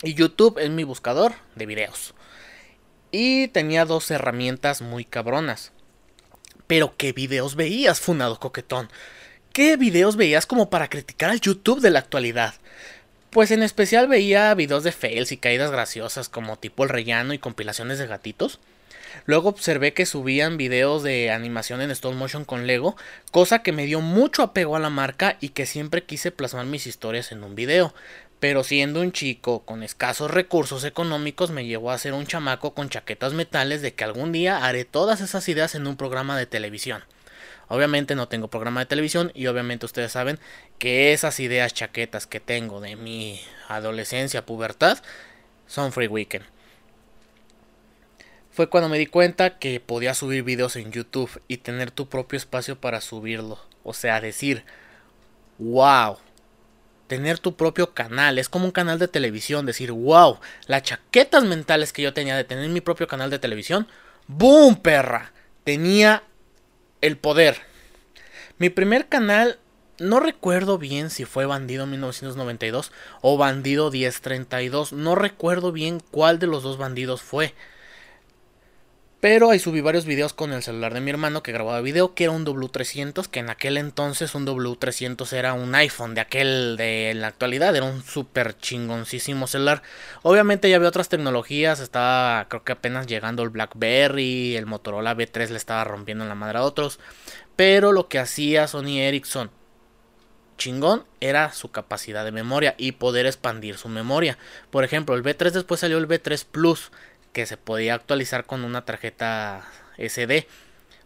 Y 0.04 0.14
YouTube 0.14 0.60
es 0.60 0.70
mi 0.70 0.84
buscador 0.84 1.34
de 1.56 1.66
videos. 1.66 2.14
Y 3.12 3.50
tenía 3.50 3.86
dos 3.86 4.10
herramientas 4.10 4.82
muy 4.82 5.06
cabronas. 5.06 5.72
Pero 6.68 6.96
¿qué 6.98 7.14
videos 7.14 7.56
veías, 7.56 8.00
funado 8.00 8.40
coquetón? 8.40 8.90
¿Qué 9.54 9.76
videos 9.76 10.16
veías 10.16 10.46
como 10.46 10.70
para 10.70 10.88
criticar 10.88 11.30
al 11.30 11.42
YouTube 11.42 11.82
de 11.82 11.90
la 11.90 12.00
actualidad? 12.00 12.54
Pues 13.32 13.52
en 13.52 13.64
especial 13.64 14.08
veía 14.08 14.54
videos 14.54 14.86
de 14.86 14.94
fails 14.94 15.34
y 15.34 15.38
caídas 15.38 15.72
graciosas 15.72 16.30
como 16.30 16.58
tipo 16.58 16.86
el 16.86 16.90
rellano 16.90 17.34
y 17.34 17.38
compilaciones 17.38 18.00
de 18.00 18.08
gatitos. 18.08 18.62
Luego 19.26 19.50
observé 19.50 19.94
que 19.94 20.06
subían 20.06 20.56
videos 20.56 21.04
de 21.04 21.32
animación 21.32 21.82
en 21.82 21.92
stop 21.92 22.14
motion 22.14 22.46
con 22.46 22.66
Lego, 22.66 22.96
cosa 23.32 23.62
que 23.62 23.74
me 23.74 23.86
dio 23.86 24.00
mucho 24.00 24.42
apego 24.42 24.78
a 24.78 24.80
la 24.80 24.90
marca 24.90 25.36
y 25.42 25.50
que 25.50 25.66
siempre 25.66 26.06
quise 26.06 26.32
plasmar 26.32 26.66
mis 26.66 26.88
historias 26.88 27.34
en 27.34 27.44
un 27.44 27.54
video. 27.54 27.94
Pero 28.40 28.64
siendo 28.64 29.02
un 29.02 29.12
chico 29.12 29.64
con 29.66 29.84
escasos 29.84 30.32
recursos 30.32 30.86
económicos 30.86 31.52
me 31.52 31.66
llevó 31.66 31.92
a 31.92 31.98
ser 31.98 32.14
un 32.14 32.26
chamaco 32.26 32.74
con 32.74 32.90
chaquetas 32.90 33.34
metales 33.34 33.82
de 33.82 33.94
que 33.96 34.06
algún 34.06 34.32
día 34.32 34.66
haré 34.66 34.86
todas 34.86 35.20
esas 35.20 35.50
ideas 35.50 35.76
en 35.76 35.88
un 35.88 35.98
programa 35.98 36.38
de 36.38 36.46
televisión. 36.46 37.04
Obviamente 37.74 38.16
no 38.16 38.28
tengo 38.28 38.50
programa 38.50 38.82
de 38.82 38.86
televisión 38.88 39.32
y 39.34 39.48
obviamente 39.48 39.86
ustedes 39.86 40.12
saben 40.12 40.40
que 40.78 41.14
esas 41.14 41.40
ideas 41.40 41.74
chaquetas 41.74 42.28
que 42.28 42.42
tengo 42.42 42.82
de 42.82 42.98
mi 42.98 43.40
adolescencia, 43.70 44.46
pubertad, 44.46 44.98
son 45.68 45.94
Free 45.94 46.08
Weekend. 46.08 46.44
Fue 48.52 48.68
cuando 48.68 48.90
me 48.90 48.98
di 48.98 49.06
cuenta 49.06 49.58
que 49.58 49.80
podía 49.80 50.14
subir 50.14 50.44
videos 50.44 50.76
en 50.76 50.92
YouTube 50.92 51.42
y 51.48 51.60
tener 51.60 51.92
tu 51.92 52.10
propio 52.10 52.36
espacio 52.36 52.78
para 52.78 53.00
subirlo. 53.00 53.58
O 53.86 53.94
sea, 53.94 54.20
decir, 54.20 54.66
wow, 55.58 56.18
tener 57.08 57.40
tu 57.40 57.56
propio 57.56 57.94
canal. 57.94 58.38
Es 58.38 58.50
como 58.50 58.66
un 58.66 58.72
canal 58.72 59.00
de 59.00 59.08
televisión. 59.08 59.66
Decir, 59.66 59.94
wow, 59.94 60.42
las 60.68 60.84
chaquetas 60.84 61.46
mentales 61.46 61.94
que 61.94 62.02
yo 62.02 62.14
tenía 62.14 62.36
de 62.36 62.44
tener 62.44 62.68
mi 62.68 62.82
propio 62.82 63.08
canal 63.08 63.30
de 63.30 63.40
televisión. 63.40 63.88
¡Boom, 64.28 64.76
perra! 64.76 65.32
Tenía 65.64 66.24
el 67.02 67.18
poder. 67.18 67.58
Mi 68.58 68.70
primer 68.70 69.08
canal, 69.08 69.60
no 70.00 70.20
recuerdo 70.20 70.78
bien 70.78 71.10
si 71.10 71.26
fue 71.26 71.46
Bandido 71.46 71.86
1992 71.88 72.92
o 73.22 73.38
Bandido 73.38 73.92
1032. 73.92 74.94
No 74.94 75.16
recuerdo 75.16 75.72
bien 75.72 76.02
cuál 76.12 76.40
de 76.40 76.48
los 76.48 76.64
dos 76.64 76.78
bandidos 76.78 77.22
fue. 77.22 77.54
Pero 79.22 79.52
ahí 79.52 79.60
subí 79.60 79.82
varios 79.82 80.06
videos 80.06 80.34
con 80.34 80.52
el 80.52 80.64
celular 80.64 80.96
de 80.96 81.00
mi 81.00 81.12
hermano 81.12 81.44
que 81.44 81.52
grababa 81.52 81.80
video, 81.82 82.16
que 82.16 82.24
era 82.24 82.34
un 82.34 82.44
W300, 82.44 83.28
que 83.28 83.40
en 83.40 83.52
aquel 83.52 83.78
entonces 83.78 84.34
un 84.34 84.48
W300 84.48 85.32
era 85.34 85.54
un 85.54 85.76
iPhone, 85.76 86.16
de 86.16 86.22
aquel 86.22 86.76
de 86.76 87.14
la 87.16 87.28
actualidad, 87.28 87.76
era 87.76 87.86
un 87.86 88.02
súper 88.02 88.58
chingoncísimo 88.58 89.46
celular. 89.46 89.84
Obviamente 90.24 90.72
ya 90.72 90.78
había 90.78 90.90
otras 90.90 91.08
tecnologías, 91.08 91.80
estaba 91.82 92.48
creo 92.50 92.64
que 92.64 92.72
apenas 92.72 93.06
llegando 93.06 93.44
el 93.44 93.52
BlackBerry, 93.52 94.56
el 94.56 94.66
Motorola 94.66 95.16
B3 95.16 95.50
le 95.50 95.58
estaba 95.58 95.84
rompiendo 95.84 96.24
en 96.24 96.30
la 96.30 96.36
madre 96.36 96.58
a 96.58 96.64
otros. 96.64 97.00
Pero 97.56 97.92
lo 97.92 98.08
que 98.08 98.18
hacía 98.18 98.68
Sony 98.68 99.02
Ericsson 99.02 99.52
chingón 100.62 101.06
era 101.22 101.54
su 101.54 101.72
capacidad 101.72 102.24
de 102.24 102.32
memoria 102.32 102.76
y 102.78 102.92
poder 102.94 103.26
expandir 103.26 103.78
su 103.78 103.90
memoria. 103.90 104.38
Por 104.70 104.84
ejemplo, 104.84 105.16
el 105.16 105.24
B3 105.24 105.50
después 105.50 105.80
salió 105.80 105.98
el 105.98 106.08
B3 106.08 106.46
Plus 106.46 106.92
que 107.34 107.46
se 107.46 107.58
podía 107.58 107.96
actualizar 107.96 108.46
con 108.46 108.64
una 108.64 108.86
tarjeta 108.86 109.64
SD. 109.98 110.48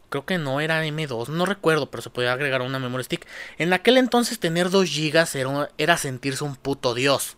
Creo 0.10 0.25
que 0.25 0.38
no 0.38 0.62
era 0.62 0.86
M2, 0.86 1.27
no 1.29 1.46
recuerdo, 1.46 1.89
pero 1.89 2.01
se 2.01 2.10
podía 2.10 2.34
agregar 2.34 2.62
una 2.62 2.79
memory 2.79 3.03
stick. 3.03 3.27
En 3.58 3.74
aquel 3.74 3.98
entonces 3.98 4.39
tener 4.39 4.70
2 4.70 4.89
GB 4.89 5.70
era, 5.77 5.98
sentirse 5.98 6.44
un 6.44 6.55
puto 6.55 6.94
dios. 6.94 7.38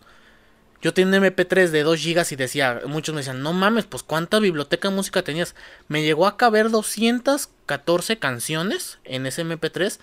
Yo 0.80 0.94
tenía 0.94 1.18
MP3 1.18 1.68
de 1.70 1.82
2 1.82 2.04
GB 2.04 2.26
y 2.30 2.36
decía, 2.36 2.82
muchos 2.86 3.14
me 3.14 3.22
decían, 3.22 3.42
no 3.42 3.52
mames, 3.52 3.86
pues 3.86 4.04
cuánta 4.04 4.38
biblioteca 4.38 4.90
de 4.90 4.94
música 4.94 5.22
tenías. 5.22 5.56
Me 5.88 6.02
llegó 6.02 6.26
a 6.26 6.36
caber 6.36 6.70
214 6.70 8.18
canciones 8.18 8.98
en 9.04 9.26
ese 9.26 9.44
MP3. 9.44 9.98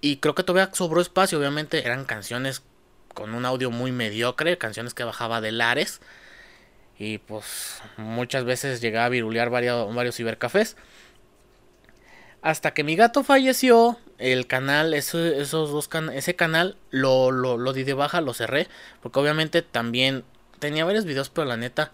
Y 0.00 0.16
creo 0.16 0.34
que 0.34 0.42
todavía 0.42 0.74
sobró 0.74 1.00
espacio, 1.00 1.38
obviamente 1.38 1.86
eran 1.86 2.04
canciones 2.04 2.62
con 3.14 3.32
un 3.32 3.46
audio 3.46 3.70
muy 3.70 3.92
mediocre, 3.92 4.58
canciones 4.58 4.92
que 4.92 5.04
bajaba 5.04 5.40
de 5.40 5.52
Lares. 5.52 6.00
Y 6.98 7.18
pues 7.18 7.82
muchas 7.96 8.44
veces 8.44 8.80
llegaba 8.80 9.06
a 9.06 9.10
virulear 9.10 9.50
varios, 9.50 9.94
varios 9.94 10.16
cibercafés. 10.16 10.76
Hasta 12.42 12.74
que 12.74 12.84
mi 12.84 12.94
gato 12.94 13.24
falleció, 13.24 13.98
el 14.18 14.46
canal, 14.46 14.92
esos 14.94 15.50
dos 15.50 15.88
ese 16.12 16.36
canal 16.36 16.76
lo, 16.90 17.30
lo, 17.30 17.56
lo, 17.56 17.72
di 17.72 17.84
de 17.84 17.94
baja, 17.94 18.20
lo 18.20 18.34
cerré. 18.34 18.68
Porque 19.02 19.18
obviamente 19.18 19.62
también 19.62 20.24
tenía 20.58 20.84
varios 20.84 21.04
videos, 21.04 21.30
pero 21.30 21.46
la 21.46 21.56
neta 21.56 21.92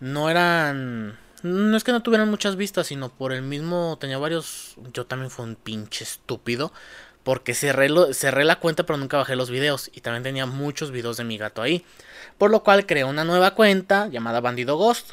no 0.00 0.30
eran... 0.30 1.18
No 1.42 1.76
es 1.76 1.84
que 1.84 1.92
no 1.92 2.02
tuvieran 2.02 2.30
muchas 2.30 2.56
vistas, 2.56 2.86
sino 2.86 3.10
por 3.10 3.32
el 3.32 3.42
mismo... 3.42 3.98
Tenía 4.00 4.18
varios... 4.18 4.76
Yo 4.92 5.06
también 5.06 5.30
fui 5.30 5.44
un 5.44 5.56
pinche 5.56 6.04
estúpido. 6.04 6.72
Porque 7.28 7.52
cerré, 7.52 7.90
cerré 8.14 8.46
la 8.46 8.56
cuenta 8.56 8.86
pero 8.86 8.96
nunca 8.96 9.18
bajé 9.18 9.36
los 9.36 9.50
videos. 9.50 9.90
Y 9.92 10.00
también 10.00 10.22
tenía 10.22 10.46
muchos 10.46 10.90
videos 10.90 11.18
de 11.18 11.24
mi 11.24 11.36
gato 11.36 11.60
ahí. 11.60 11.84
Por 12.38 12.50
lo 12.50 12.62
cual 12.62 12.86
creé 12.86 13.04
una 13.04 13.22
nueva 13.22 13.50
cuenta 13.50 14.08
llamada 14.08 14.40
Bandido 14.40 14.78
Ghost. 14.78 15.12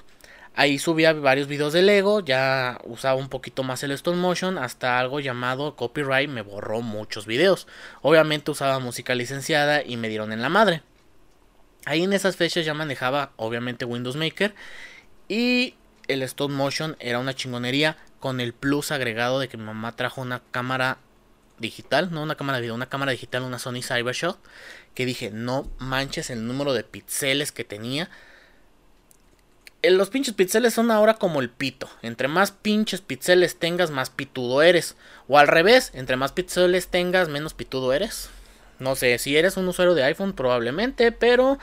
Ahí 0.55 0.79
subía 0.79 1.11
varios 1.11 1.49
videos 1.49 1.73
de 1.73 1.81
Lego, 1.81 2.21
ya 2.21 2.79
usaba 2.85 3.15
un 3.15 3.27
poquito 3.27 3.63
más 3.63 3.83
el 3.83 3.91
stop 3.91 4.15
motion, 4.15 4.57
hasta 4.57 4.97
algo 4.97 5.19
llamado 5.19 5.75
copyright 5.75 6.29
me 6.29 6.41
borró 6.41 6.79
muchos 6.79 7.25
videos. 7.25 7.67
Obviamente 8.01 8.49
usaba 8.49 8.79
música 8.79 9.13
licenciada 9.13 9.83
y 9.83 9.97
me 9.97 10.07
dieron 10.07 10.31
en 10.31 10.41
la 10.41 10.47
madre. 10.47 10.83
Ahí 11.85 12.03
en 12.03 12.13
esas 12.13 12.37
fechas 12.37 12.65
ya 12.65 12.73
manejaba 12.73 13.33
obviamente 13.35 13.83
Windows 13.83 14.15
Maker 14.15 14.55
y 15.27 15.75
el 16.07 16.21
stop 16.21 16.49
motion 16.49 16.95
era 17.01 17.19
una 17.19 17.33
chingonería 17.33 17.97
con 18.21 18.39
el 18.39 18.53
plus 18.53 18.93
agregado 18.93 19.41
de 19.41 19.49
que 19.49 19.57
mi 19.57 19.65
mamá 19.65 19.97
trajo 19.97 20.21
una 20.21 20.41
cámara 20.51 20.99
digital, 21.59 22.11
no 22.11 22.21
una 22.21 22.35
cámara 22.35 22.57
de 22.57 22.63
video, 22.63 22.75
una 22.75 22.89
cámara 22.89 23.11
digital, 23.11 23.43
una 23.43 23.59
Sony 23.59 23.81
Cybershot, 23.81 24.39
que 24.93 25.05
dije, 25.05 25.31
no 25.31 25.69
manches 25.77 26.29
el 26.29 26.47
número 26.47 26.73
de 26.73 26.83
píxeles 26.83 27.51
que 27.51 27.63
tenía 27.63 28.09
eh, 29.85 29.91
los 29.91 30.09
pinches 30.09 30.33
píxeles 30.33 30.73
son 30.73 30.89
ahora 30.89 31.13
como 31.13 31.41
el 31.41 31.51
pito. 31.51 31.87
Entre 32.01 32.27
más 32.27 32.49
pinches 32.49 33.01
píxeles 33.01 33.59
tengas, 33.59 33.91
más 33.91 34.09
pitudo 34.09 34.63
eres. 34.63 34.95
O 35.27 35.37
al 35.37 35.47
revés, 35.47 35.91
entre 35.93 36.15
más 36.15 36.31
píxeles 36.31 36.87
tengas, 36.87 37.29
menos 37.29 37.53
pitudo 37.53 37.93
eres. 37.93 38.29
No 38.79 38.95
sé, 38.95 39.19
si 39.19 39.37
eres 39.37 39.57
un 39.57 39.67
usuario 39.67 39.93
de 39.93 40.03
iPhone 40.03 40.33
probablemente, 40.33 41.11
pero 41.11 41.59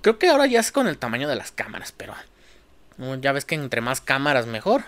creo 0.00 0.16
que 0.16 0.28
ahora 0.28 0.46
ya 0.46 0.60
es 0.60 0.70
con 0.70 0.86
el 0.86 0.96
tamaño 0.96 1.28
de 1.28 1.34
las 1.34 1.50
cámaras, 1.50 1.92
pero 1.92 2.14
ya 3.20 3.32
ves 3.32 3.44
que 3.44 3.56
entre 3.56 3.80
más 3.80 4.00
cámaras 4.00 4.46
mejor. 4.46 4.84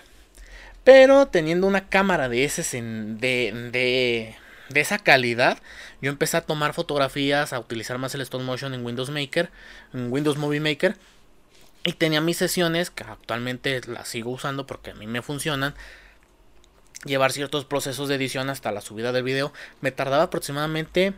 Pero 0.83 1.27
teniendo 1.27 1.67
una 1.67 1.87
cámara 1.87 2.29
de 2.29 2.43
ese 2.43 2.81
de, 2.81 3.69
de, 3.71 4.35
de 4.69 4.81
esa 4.81 4.99
calidad, 4.99 5.59
yo 6.01 6.11
empecé 6.11 6.37
a 6.37 6.41
tomar 6.41 6.73
fotografías, 6.73 7.53
a 7.53 7.59
utilizar 7.59 7.97
más 7.97 8.13
el 8.15 8.21
stop 8.21 8.41
motion 8.41 8.73
en 8.73 8.85
Windows 8.85 9.09
Maker, 9.09 9.49
en 9.93 10.11
Windows 10.11 10.37
Movie 10.37 10.59
Maker 10.59 10.97
y 11.83 11.93
tenía 11.93 12.21
mis 12.21 12.37
sesiones, 12.37 12.89
que 12.89 13.03
actualmente 13.03 13.81
las 13.87 14.07
sigo 14.07 14.31
usando 14.31 14.65
porque 14.65 14.91
a 14.91 14.95
mí 14.95 15.07
me 15.07 15.21
funcionan. 15.21 15.75
Llevar 17.03 17.33
ciertos 17.33 17.65
procesos 17.65 18.07
de 18.07 18.15
edición 18.15 18.49
hasta 18.49 18.71
la 18.71 18.79
subida 18.79 19.11
del 19.11 19.23
video. 19.23 19.51
Me 19.81 19.91
tardaba 19.91 20.23
aproximadamente 20.23 21.13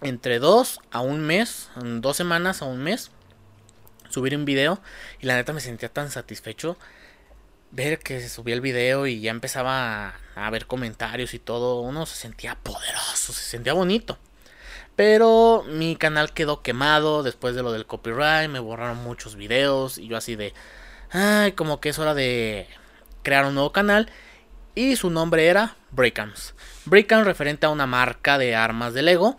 entre 0.00 0.38
2 0.38 0.78
a 0.92 1.00
un 1.00 1.20
mes, 1.20 1.70
dos 1.74 2.16
semanas 2.16 2.62
a 2.62 2.66
un 2.66 2.84
mes, 2.84 3.10
subir 4.08 4.36
un 4.36 4.44
video. 4.44 4.80
Y 5.20 5.26
la 5.26 5.34
neta 5.34 5.52
me 5.52 5.60
sentía 5.60 5.88
tan 5.88 6.12
satisfecho 6.12 6.78
ver 7.72 7.98
que 7.98 8.20
se 8.20 8.28
subía 8.28 8.54
el 8.54 8.60
video 8.60 9.06
y 9.06 9.20
ya 9.20 9.30
empezaba 9.30 10.14
a, 10.36 10.50
ver 10.50 10.66
comentarios 10.66 11.34
y 11.34 11.38
todo. 11.38 11.80
Uno 11.80 12.06
se 12.06 12.16
sentía 12.16 12.54
poderoso, 12.54 13.32
se 13.32 13.42
sentía 13.42 13.72
bonito. 13.72 14.18
Pero 14.94 15.64
mi 15.66 15.96
canal 15.96 16.32
quedó 16.32 16.62
quemado 16.62 17.22
después 17.22 17.54
de 17.54 17.62
lo 17.62 17.72
del 17.72 17.86
copyright, 17.86 18.50
me 18.50 18.58
borraron 18.60 18.98
muchos 18.98 19.36
videos 19.36 19.96
y 19.96 20.06
yo 20.06 20.18
así 20.18 20.36
de, 20.36 20.52
ay, 21.10 21.52
como 21.52 21.80
que 21.80 21.88
es 21.88 21.98
hora 21.98 22.14
de 22.14 22.68
crear 23.22 23.46
un 23.46 23.54
nuevo 23.54 23.72
canal 23.72 24.10
y 24.74 24.96
su 24.96 25.08
nombre 25.08 25.46
era 25.46 25.76
Breakams. 25.92 26.54
Breakams 26.84 27.24
referente 27.24 27.64
a 27.64 27.70
una 27.70 27.86
marca 27.86 28.36
de 28.36 28.54
armas 28.54 28.92
de 28.92 29.02
Lego. 29.02 29.38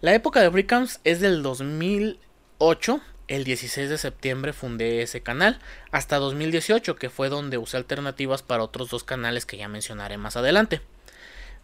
La 0.00 0.14
época 0.14 0.40
de 0.40 0.48
Breakams 0.48 1.00
es 1.04 1.20
del 1.20 1.44
2008, 1.44 3.00
el 3.28 3.44
16 3.44 3.90
de 3.90 3.98
septiembre 3.98 4.52
fundé 4.52 5.02
ese 5.02 5.20
canal, 5.20 5.58
hasta 5.90 6.16
2018 6.16 6.96
que 6.96 7.10
fue 7.10 7.28
donde 7.28 7.58
usé 7.58 7.76
alternativas 7.76 8.42
para 8.42 8.62
otros 8.62 8.90
dos 8.90 9.04
canales 9.04 9.46
que 9.46 9.56
ya 9.56 9.68
mencionaré 9.68 10.16
más 10.16 10.36
adelante. 10.36 10.80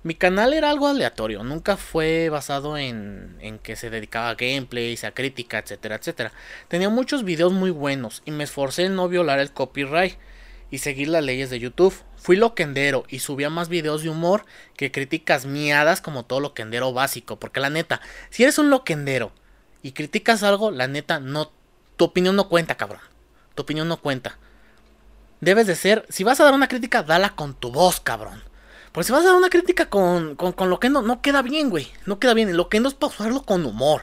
Mi 0.04 0.16
canal 0.16 0.52
era 0.52 0.70
algo 0.70 0.88
aleatorio, 0.88 1.44
nunca 1.44 1.76
fue 1.76 2.28
basado 2.28 2.76
en, 2.76 3.37
en, 3.40 3.60
que 3.60 3.76
se 3.76 3.88
dedicaba 3.88 4.30
a 4.30 4.34
gameplays, 4.34 5.04
a 5.04 5.12
crítica, 5.12 5.60
etcétera, 5.60 5.94
etcétera. 5.94 6.32
Tenía 6.66 6.88
muchos 6.88 7.22
videos 7.22 7.52
muy 7.52 7.70
buenos 7.70 8.22
y 8.24 8.32
me 8.32 8.42
esforcé 8.42 8.87
en 8.87 8.96
no 8.96 9.08
violar 9.08 9.38
el 9.38 9.52
copyright 9.52 10.18
y 10.72 10.78
seguir 10.78 11.06
las 11.06 11.22
leyes 11.22 11.50
de 11.50 11.60
YouTube. 11.60 11.94
Fui 12.16 12.34
loquendero 12.34 13.04
y 13.08 13.20
subía 13.20 13.50
más 13.50 13.68
videos 13.68 14.02
de 14.02 14.08
humor 14.08 14.44
que 14.76 14.90
críticas 14.90 15.46
miadas 15.46 16.00
como 16.00 16.24
todo 16.24 16.40
loquendero 16.40 16.92
básico, 16.92 17.38
porque 17.38 17.60
la 17.60 17.70
neta, 17.70 18.00
si 18.30 18.42
eres 18.42 18.58
un 18.58 18.70
loquendero 18.70 19.32
y 19.82 19.92
criticas 19.92 20.42
algo, 20.42 20.70
la 20.70 20.86
neta 20.86 21.20
no 21.20 21.50
tu 21.96 22.06
opinión 22.06 22.36
no 22.36 22.48
cuenta, 22.48 22.76
cabrón. 22.76 23.00
Tu 23.54 23.62
opinión 23.62 23.88
no 23.88 23.96
cuenta. 23.98 24.38
Debes 25.40 25.66
de 25.66 25.76
ser, 25.76 26.06
si 26.08 26.24
vas 26.24 26.40
a 26.40 26.44
dar 26.44 26.54
una 26.54 26.68
crítica, 26.68 27.02
dala 27.02 27.34
con 27.34 27.54
tu 27.54 27.70
voz, 27.70 28.00
cabrón. 28.00 28.42
Porque 28.92 29.06
si 29.06 29.12
vas 29.12 29.22
a 29.22 29.28
dar 29.28 29.36
una 29.36 29.50
crítica 29.50 29.86
con, 29.86 30.36
con, 30.36 30.52
con 30.52 30.70
Loquendo, 30.70 31.02
no 31.02 31.22
queda 31.22 31.42
bien, 31.42 31.70
güey. 31.70 31.92
No 32.06 32.18
queda 32.18 32.34
bien. 32.34 32.56
Loquendo 32.56 32.88
es 32.88 32.94
para 32.94 33.12
usarlo 33.12 33.42
con 33.42 33.64
humor. 33.64 34.02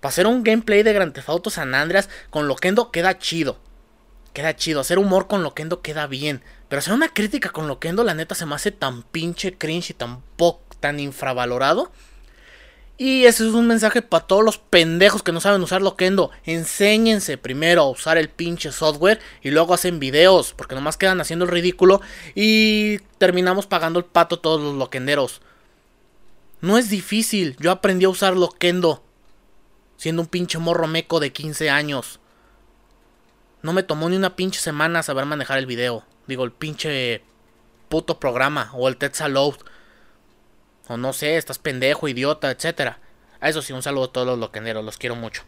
Para 0.00 0.10
hacer 0.10 0.26
un 0.26 0.44
gameplay 0.44 0.82
de 0.82 0.92
Grand 0.92 1.12
Theft 1.12 1.28
Auto 1.28 1.50
San 1.50 1.74
Andreas 1.74 2.08
con 2.30 2.46
Loquendo 2.46 2.90
queda 2.90 3.18
chido. 3.18 3.58
Queda 4.34 4.54
chido. 4.54 4.80
Hacer 4.80 4.98
humor 4.98 5.26
con 5.26 5.42
Loquendo 5.42 5.80
queda 5.80 6.06
bien. 6.06 6.42
Pero 6.68 6.80
hacer 6.80 6.92
una 6.92 7.08
crítica 7.08 7.50
con 7.50 7.66
Loquendo, 7.66 8.04
la 8.04 8.14
neta, 8.14 8.34
se 8.34 8.44
me 8.44 8.54
hace 8.54 8.72
tan 8.72 9.02
pinche 9.04 9.56
cringe 9.56 9.90
y 9.90 9.94
tan, 9.94 10.22
tan 10.80 11.00
infravalorado 11.00 11.90
y 12.98 13.26
ese 13.26 13.46
es 13.46 13.52
un 13.52 13.66
mensaje 13.66 14.00
para 14.00 14.26
todos 14.26 14.42
los 14.42 14.56
pendejos 14.56 15.22
que 15.22 15.32
no 15.32 15.40
saben 15.40 15.62
usar 15.62 15.82
Loquendo. 15.82 16.30
Enséñense 16.44 17.36
primero 17.36 17.82
a 17.82 17.90
usar 17.90 18.16
el 18.16 18.30
pinche 18.30 18.72
software 18.72 19.20
y 19.42 19.50
luego 19.50 19.74
hacen 19.74 20.00
videos. 20.00 20.54
Porque 20.54 20.74
nomás 20.74 20.96
quedan 20.96 21.20
haciendo 21.20 21.44
el 21.44 21.50
ridículo 21.50 22.00
y 22.34 22.98
terminamos 23.18 23.66
pagando 23.66 23.98
el 23.98 24.06
pato 24.06 24.38
todos 24.38 24.62
los 24.62 24.74
loquenderos. 24.74 25.42
No 26.62 26.78
es 26.78 26.88
difícil. 26.88 27.56
Yo 27.60 27.70
aprendí 27.70 28.06
a 28.06 28.08
usar 28.08 28.34
Loquendo. 28.34 29.02
Siendo 29.98 30.22
un 30.22 30.28
pinche 30.28 30.58
morro 30.58 30.86
meco 30.86 31.20
de 31.20 31.32
15 31.32 31.68
años. 31.68 32.18
No 33.60 33.74
me 33.74 33.82
tomó 33.82 34.08
ni 34.08 34.16
una 34.16 34.36
pinche 34.36 34.60
semana 34.60 35.02
saber 35.02 35.26
manejar 35.26 35.58
el 35.58 35.66
video. 35.66 36.04
Digo, 36.26 36.44
el 36.44 36.52
pinche 36.52 37.22
puto 37.90 38.18
programa 38.18 38.70
o 38.72 38.88
el 38.88 38.96
Load. 39.28 39.56
O 40.88 40.96
no 40.96 41.12
sé, 41.12 41.36
estás 41.36 41.58
pendejo, 41.58 42.08
idiota, 42.08 42.50
etcétera. 42.50 42.98
A 43.40 43.48
eso 43.48 43.62
sí, 43.62 43.72
un 43.72 43.82
saludo 43.82 44.04
a 44.04 44.12
todos 44.12 44.26
los 44.26 44.38
loquenderos, 44.38 44.84
los 44.84 44.98
quiero 44.98 45.16
mucho. 45.16 45.42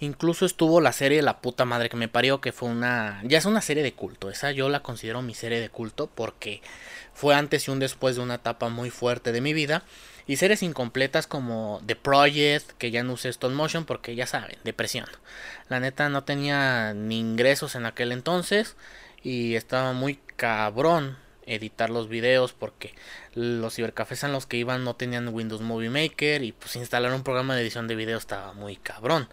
Incluso 0.00 0.46
estuvo 0.46 0.80
la 0.80 0.92
serie 0.92 1.22
La 1.22 1.40
puta 1.40 1.64
madre 1.64 1.88
que 1.88 1.96
me 1.96 2.08
parió, 2.08 2.40
que 2.40 2.50
fue 2.50 2.68
una... 2.68 3.20
Ya 3.24 3.38
es 3.38 3.44
una 3.44 3.60
serie 3.60 3.84
de 3.84 3.92
culto, 3.92 4.30
esa 4.30 4.50
yo 4.50 4.68
la 4.68 4.82
considero 4.82 5.22
mi 5.22 5.34
serie 5.34 5.60
de 5.60 5.68
culto 5.68 6.10
porque 6.12 6.60
fue 7.14 7.36
antes 7.36 7.68
y 7.68 7.70
un 7.70 7.78
después 7.78 8.16
de 8.16 8.22
una 8.22 8.34
etapa 8.34 8.68
muy 8.68 8.90
fuerte 8.90 9.30
de 9.30 9.40
mi 9.40 9.52
vida. 9.52 9.84
Y 10.26 10.36
series 10.36 10.62
incompletas 10.64 11.26
como 11.28 11.80
The 11.86 11.96
Project, 11.96 12.72
que 12.78 12.90
ya 12.90 13.04
no 13.04 13.12
usé 13.12 13.28
Stone 13.28 13.54
Motion 13.54 13.84
porque 13.84 14.16
ya 14.16 14.26
saben, 14.26 14.56
depresión. 14.64 15.06
La 15.68 15.78
neta 15.78 16.08
no 16.08 16.24
tenía 16.24 16.94
ni 16.94 17.20
ingresos 17.20 17.74
en 17.76 17.86
aquel 17.86 18.10
entonces 18.10 18.76
y 19.22 19.54
estaba 19.54 19.92
muy 19.92 20.18
cabrón 20.36 21.16
editar 21.46 21.90
los 21.90 22.08
videos 22.08 22.52
porque 22.52 22.94
los 23.34 23.74
cibercafés 23.74 24.24
en 24.24 24.32
los 24.32 24.46
que 24.46 24.56
iban 24.56 24.84
no 24.84 24.94
tenían 24.94 25.28
Windows 25.28 25.60
Movie 25.60 25.90
Maker 25.90 26.42
y 26.42 26.52
pues 26.52 26.76
instalar 26.76 27.12
un 27.12 27.22
programa 27.22 27.54
de 27.54 27.62
edición 27.62 27.88
de 27.88 27.94
video 27.94 28.18
estaba 28.18 28.52
muy 28.52 28.76
cabrón. 28.76 29.28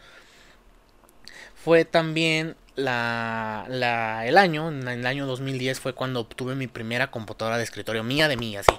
Fue 1.55 1.85
también 1.85 2.55
la, 2.75 3.65
la, 3.67 4.25
el 4.25 4.37
año, 4.37 4.69
en 4.69 4.87
el 4.87 5.05
año 5.05 5.25
2010 5.25 5.79
fue 5.79 5.93
cuando 5.93 6.21
obtuve 6.21 6.55
mi 6.55 6.67
primera 6.67 7.11
computadora 7.11 7.57
de 7.57 7.63
escritorio 7.63 8.03
mía 8.03 8.27
de 8.27 8.37
mí, 8.37 8.55
así. 8.55 8.71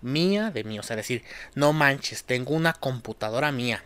Mía 0.00 0.50
de 0.50 0.64
mí, 0.64 0.78
o 0.78 0.82
sea, 0.82 0.96
decir, 0.96 1.22
no 1.54 1.72
manches, 1.72 2.24
tengo 2.24 2.54
una 2.54 2.72
computadora 2.72 3.52
mía. 3.52 3.84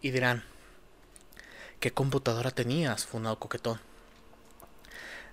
Y 0.00 0.10
dirán, 0.10 0.44
¿qué 1.80 1.92
computadora 1.92 2.50
tenías, 2.50 3.04
Funado 3.04 3.38
Coquetón? 3.38 3.80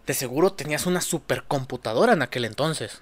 De 0.06 0.14
seguro 0.14 0.54
tenías 0.54 0.86
una 0.86 1.02
supercomputadora 1.02 2.14
en 2.14 2.22
aquel 2.22 2.46
entonces. 2.46 3.02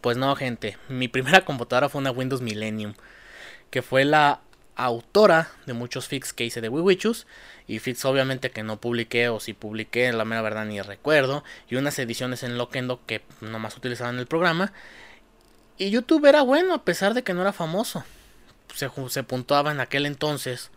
Pues 0.00 0.16
no, 0.16 0.34
gente. 0.36 0.78
Mi 0.88 1.08
primera 1.08 1.44
computadora 1.44 1.88
fue 1.88 2.00
una 2.00 2.10
Windows 2.10 2.42
Millennium. 2.42 2.94
Que 3.70 3.82
fue 3.82 4.04
la 4.04 4.40
autora 4.74 5.50
de 5.66 5.74
muchos 5.74 6.08
fix 6.08 6.32
que 6.32 6.44
hice 6.44 6.60
de 6.60 6.68
Wiwichus. 6.68 7.26
Y 7.66 7.78
fix 7.78 8.04
obviamente 8.04 8.50
que 8.50 8.62
no 8.62 8.80
publiqué 8.80 9.28
o 9.28 9.40
si 9.40 9.54
publiqué, 9.54 10.12
la 10.12 10.24
mera 10.24 10.42
verdad 10.42 10.66
ni 10.66 10.80
recuerdo. 10.80 11.44
Y 11.70 11.76
unas 11.76 11.98
ediciones 11.98 12.42
en 12.42 12.58
Loquendo 12.58 13.00
que 13.06 13.22
nomás 13.40 13.76
utilizaban 13.76 14.18
el 14.18 14.26
programa. 14.26 14.72
Y 15.78 15.90
YouTube 15.90 16.26
era 16.26 16.42
bueno 16.42 16.74
a 16.74 16.84
pesar 16.84 17.14
de 17.14 17.22
que 17.22 17.32
no 17.32 17.40
era 17.40 17.52
famoso. 17.52 18.04
Se, 18.74 18.90
se 19.08 19.22
puntuaba 19.22 19.72
en 19.72 19.80
aquel 19.80 20.06
entonces 20.06 20.70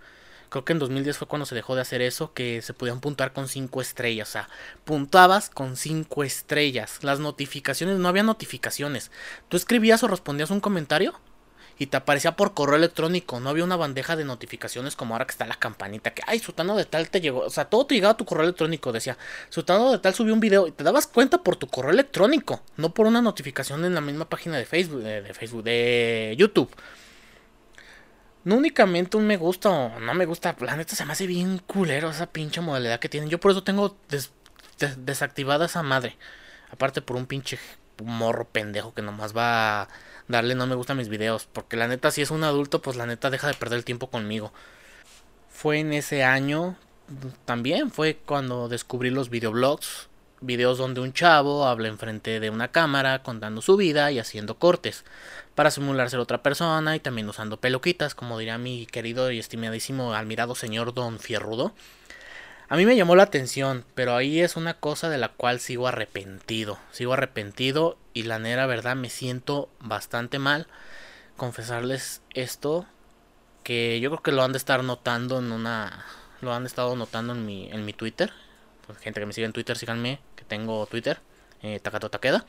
Creo 0.55 0.63
que 0.63 0.71
en 0.71 0.79
2010 0.79 1.17
fue 1.17 1.27
cuando 1.27 1.45
se 1.45 1.53
dejó 1.53 1.75
de 1.75 1.81
hacer 1.81 2.01
eso, 2.01 2.33
que 2.33 2.61
se 2.61 2.73
podían 2.73 3.01
puntuar 3.01 3.33
con 3.33 3.49
5 3.49 3.81
estrellas. 3.81 4.29
O 4.29 4.31
sea, 4.31 4.49
puntuabas 4.85 5.49
con 5.49 5.75
5 5.75 6.23
estrellas. 6.23 6.99
Las 7.01 7.19
notificaciones, 7.19 7.97
no 7.97 8.07
había 8.07 8.23
notificaciones. 8.23 9.11
Tú 9.49 9.57
escribías 9.57 10.01
o 10.03 10.07
respondías 10.07 10.51
un 10.51 10.61
comentario 10.61 11.19
y 11.77 11.87
te 11.87 11.97
aparecía 11.97 12.37
por 12.37 12.53
correo 12.53 12.77
electrónico. 12.77 13.41
No 13.41 13.49
había 13.49 13.65
una 13.65 13.75
bandeja 13.75 14.15
de 14.15 14.23
notificaciones 14.23 14.95
como 14.95 15.13
ahora 15.13 15.25
que 15.25 15.31
está 15.31 15.45
la 15.45 15.55
campanita. 15.55 16.13
Que, 16.13 16.21
ay, 16.25 16.39
Sutano 16.39 16.77
de 16.77 16.85
tal 16.85 17.09
te 17.09 17.19
llegó. 17.19 17.41
O 17.41 17.49
sea, 17.49 17.65
todo 17.65 17.85
te 17.85 17.95
llegaba 17.95 18.13
a 18.13 18.17
tu 18.17 18.23
correo 18.23 18.45
electrónico. 18.45 18.93
Decía, 18.93 19.17
Sutano 19.49 19.91
de 19.91 19.99
tal 19.99 20.13
subió 20.13 20.33
un 20.33 20.39
video. 20.39 20.67
Y 20.67 20.71
te 20.71 20.85
dabas 20.85 21.05
cuenta 21.05 21.43
por 21.43 21.57
tu 21.57 21.67
correo 21.67 21.91
electrónico. 21.91 22.61
No 22.77 22.93
por 22.93 23.07
una 23.07 23.21
notificación 23.21 23.83
en 23.83 23.93
la 23.93 23.99
misma 23.99 24.29
página 24.29 24.55
de 24.57 24.65
Facebook. 24.65 25.01
De, 25.01 25.33
Facebook, 25.33 25.63
de 25.63 26.33
YouTube. 26.37 26.73
No 28.45 28.55
únicamente 28.55 29.17
un 29.17 29.27
me 29.27 29.37
gusta 29.37 29.69
o 29.69 29.99
no 29.99 30.13
me 30.13 30.25
gusta. 30.25 30.55
La 30.59 30.77
neta 30.77 30.95
se 30.95 31.03
me 31.05 31.13
hace 31.13 31.27
bien 31.27 31.57
culero 31.57 32.11
esa 32.11 32.27
pinche 32.27 32.61
modalidad 32.61 32.99
que 32.99 33.09
tienen. 33.09 33.29
Yo 33.29 33.39
por 33.39 33.51
eso 33.51 33.63
tengo 33.63 33.97
desactivada 34.97 35.65
esa 35.65 35.83
madre. 35.83 36.15
Aparte 36.71 37.01
por 37.01 37.17
un 37.17 37.25
pinche 37.25 37.59
morro 38.03 38.47
pendejo 38.47 38.93
que 38.93 39.01
nomás 39.01 39.35
va 39.35 39.81
a 39.81 39.87
darle 40.27 40.53
no 40.55 40.67
me 40.67 40.75
gusta 40.75 40.93
mis 40.93 41.09
videos. 41.09 41.47
Porque 41.51 41.75
la 41.75 41.87
neta, 41.87 42.11
si 42.11 42.21
es 42.21 42.29
un 42.31 42.43
adulto, 42.43 42.81
pues 42.81 42.97
la 42.97 43.07
neta 43.07 43.31
deja 43.31 43.47
de 43.47 43.55
perder 43.55 43.79
el 43.79 43.85
tiempo 43.85 44.11
conmigo. 44.11 44.53
Fue 45.49 45.79
en 45.79 45.93
ese 45.93 46.23
año, 46.23 46.77
también 47.45 47.89
fue 47.89 48.17
cuando 48.25 48.69
descubrí 48.69 49.09
los 49.09 49.29
videoblogs. 49.29 50.07
Videos 50.41 50.77
donde 50.77 51.01
un 51.01 51.13
chavo 51.13 51.65
habla 51.65 51.87
enfrente 51.87 52.39
de 52.39 52.49
una 52.49 52.67
cámara 52.67 53.23
contando 53.23 53.61
su 53.61 53.77
vida 53.77 54.11
y 54.11 54.19
haciendo 54.19 54.59
cortes 54.59 55.05
para 55.55 55.71
simular 55.71 56.09
ser 56.09 56.19
otra 56.19 56.43
persona 56.43 56.95
y 56.95 56.99
también 56.99 57.29
usando 57.29 57.57
peluquitas, 57.57 58.15
como 58.15 58.37
diría 58.37 58.57
mi 58.57 58.85
querido 58.85 59.31
y 59.31 59.39
estimadísimo 59.39 60.13
admirado 60.13 60.53
señor 60.53 60.93
Don 60.93 61.19
Fierrudo. 61.19 61.73
A 62.67 62.75
mí 62.77 62.85
me 62.85 62.95
llamó 62.95 63.15
la 63.15 63.23
atención, 63.23 63.85
pero 63.93 64.15
ahí 64.15 64.41
es 64.41 64.55
una 64.55 64.73
cosa 64.73 65.07
de 65.09 65.19
la 65.19 65.29
cual 65.29 65.59
sigo 65.59 65.87
arrepentido. 65.87 66.79
Sigo 66.91 67.13
arrepentido 67.13 67.97
y 68.13 68.23
la 68.23 68.39
nera 68.39 68.65
verdad 68.65 68.95
me 68.95 69.09
siento 69.09 69.69
bastante 69.79 70.39
mal. 70.39 70.67
Confesarles 71.37 72.21
esto, 72.33 72.87
que 73.63 73.99
yo 73.99 74.09
creo 74.09 74.23
que 74.23 74.31
lo 74.31 74.43
han 74.43 74.51
de 74.51 74.57
estar 74.57 74.83
notando 74.83 75.37
en 75.39 75.51
una... 75.51 76.05
Lo 76.41 76.53
han 76.53 76.65
estado 76.65 76.95
notando 76.95 77.33
en 77.33 77.45
mi, 77.45 77.69
en 77.71 77.85
mi 77.85 77.93
Twitter. 77.93 78.33
Pues, 78.85 78.99
gente 78.99 79.19
que 79.19 79.25
me 79.25 79.33
sigue 79.33 79.45
en 79.45 79.53
Twitter, 79.53 79.77
síganme, 79.77 80.19
que 80.35 80.43
tengo 80.43 80.85
Twitter. 80.85 81.19
Eh, 81.61 81.79
Takato 81.79 82.09
Takeda. 82.09 82.45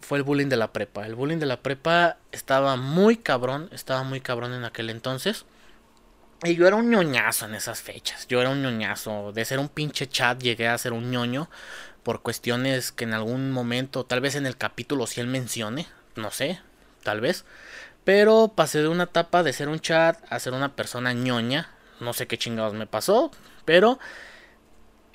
Fue 0.00 0.18
el 0.18 0.24
bullying 0.24 0.48
de 0.48 0.56
la 0.56 0.72
prepa. 0.72 1.06
El 1.06 1.14
bullying 1.14 1.38
de 1.38 1.46
la 1.46 1.62
prepa 1.62 2.18
estaba 2.32 2.76
muy 2.76 3.16
cabrón. 3.16 3.70
Estaba 3.72 4.02
muy 4.02 4.20
cabrón 4.20 4.52
en 4.52 4.64
aquel 4.64 4.90
entonces. 4.90 5.46
Y 6.42 6.56
yo 6.56 6.66
era 6.66 6.76
un 6.76 6.90
ñoñazo 6.90 7.46
en 7.46 7.54
esas 7.54 7.80
fechas. 7.80 8.26
Yo 8.28 8.42
era 8.42 8.50
un 8.50 8.60
ñoñazo. 8.62 9.32
De 9.32 9.44
ser 9.46 9.58
un 9.58 9.70
pinche 9.70 10.06
chat 10.06 10.38
llegué 10.38 10.68
a 10.68 10.76
ser 10.76 10.92
un 10.92 11.10
ñoño. 11.10 11.48
Por 12.02 12.20
cuestiones 12.20 12.92
que 12.92 13.04
en 13.04 13.14
algún 13.14 13.50
momento, 13.50 14.04
tal 14.04 14.20
vez 14.20 14.34
en 14.34 14.44
el 14.44 14.58
capítulo 14.58 15.06
si 15.06 15.22
él 15.22 15.26
mencione. 15.26 15.86
No 16.16 16.30
sé, 16.30 16.60
tal 17.02 17.22
vez. 17.22 17.46
Pero 18.04 18.52
pasé 18.54 18.82
de 18.82 18.88
una 18.88 19.04
etapa 19.04 19.42
de 19.42 19.54
ser 19.54 19.70
un 19.70 19.80
chat 19.80 20.18
a 20.28 20.38
ser 20.38 20.52
una 20.52 20.76
persona 20.76 21.14
ñoña. 21.14 21.70
No 22.00 22.12
sé 22.12 22.26
qué 22.26 22.36
chingados 22.36 22.74
me 22.74 22.86
pasó. 22.86 23.30
Pero... 23.64 23.98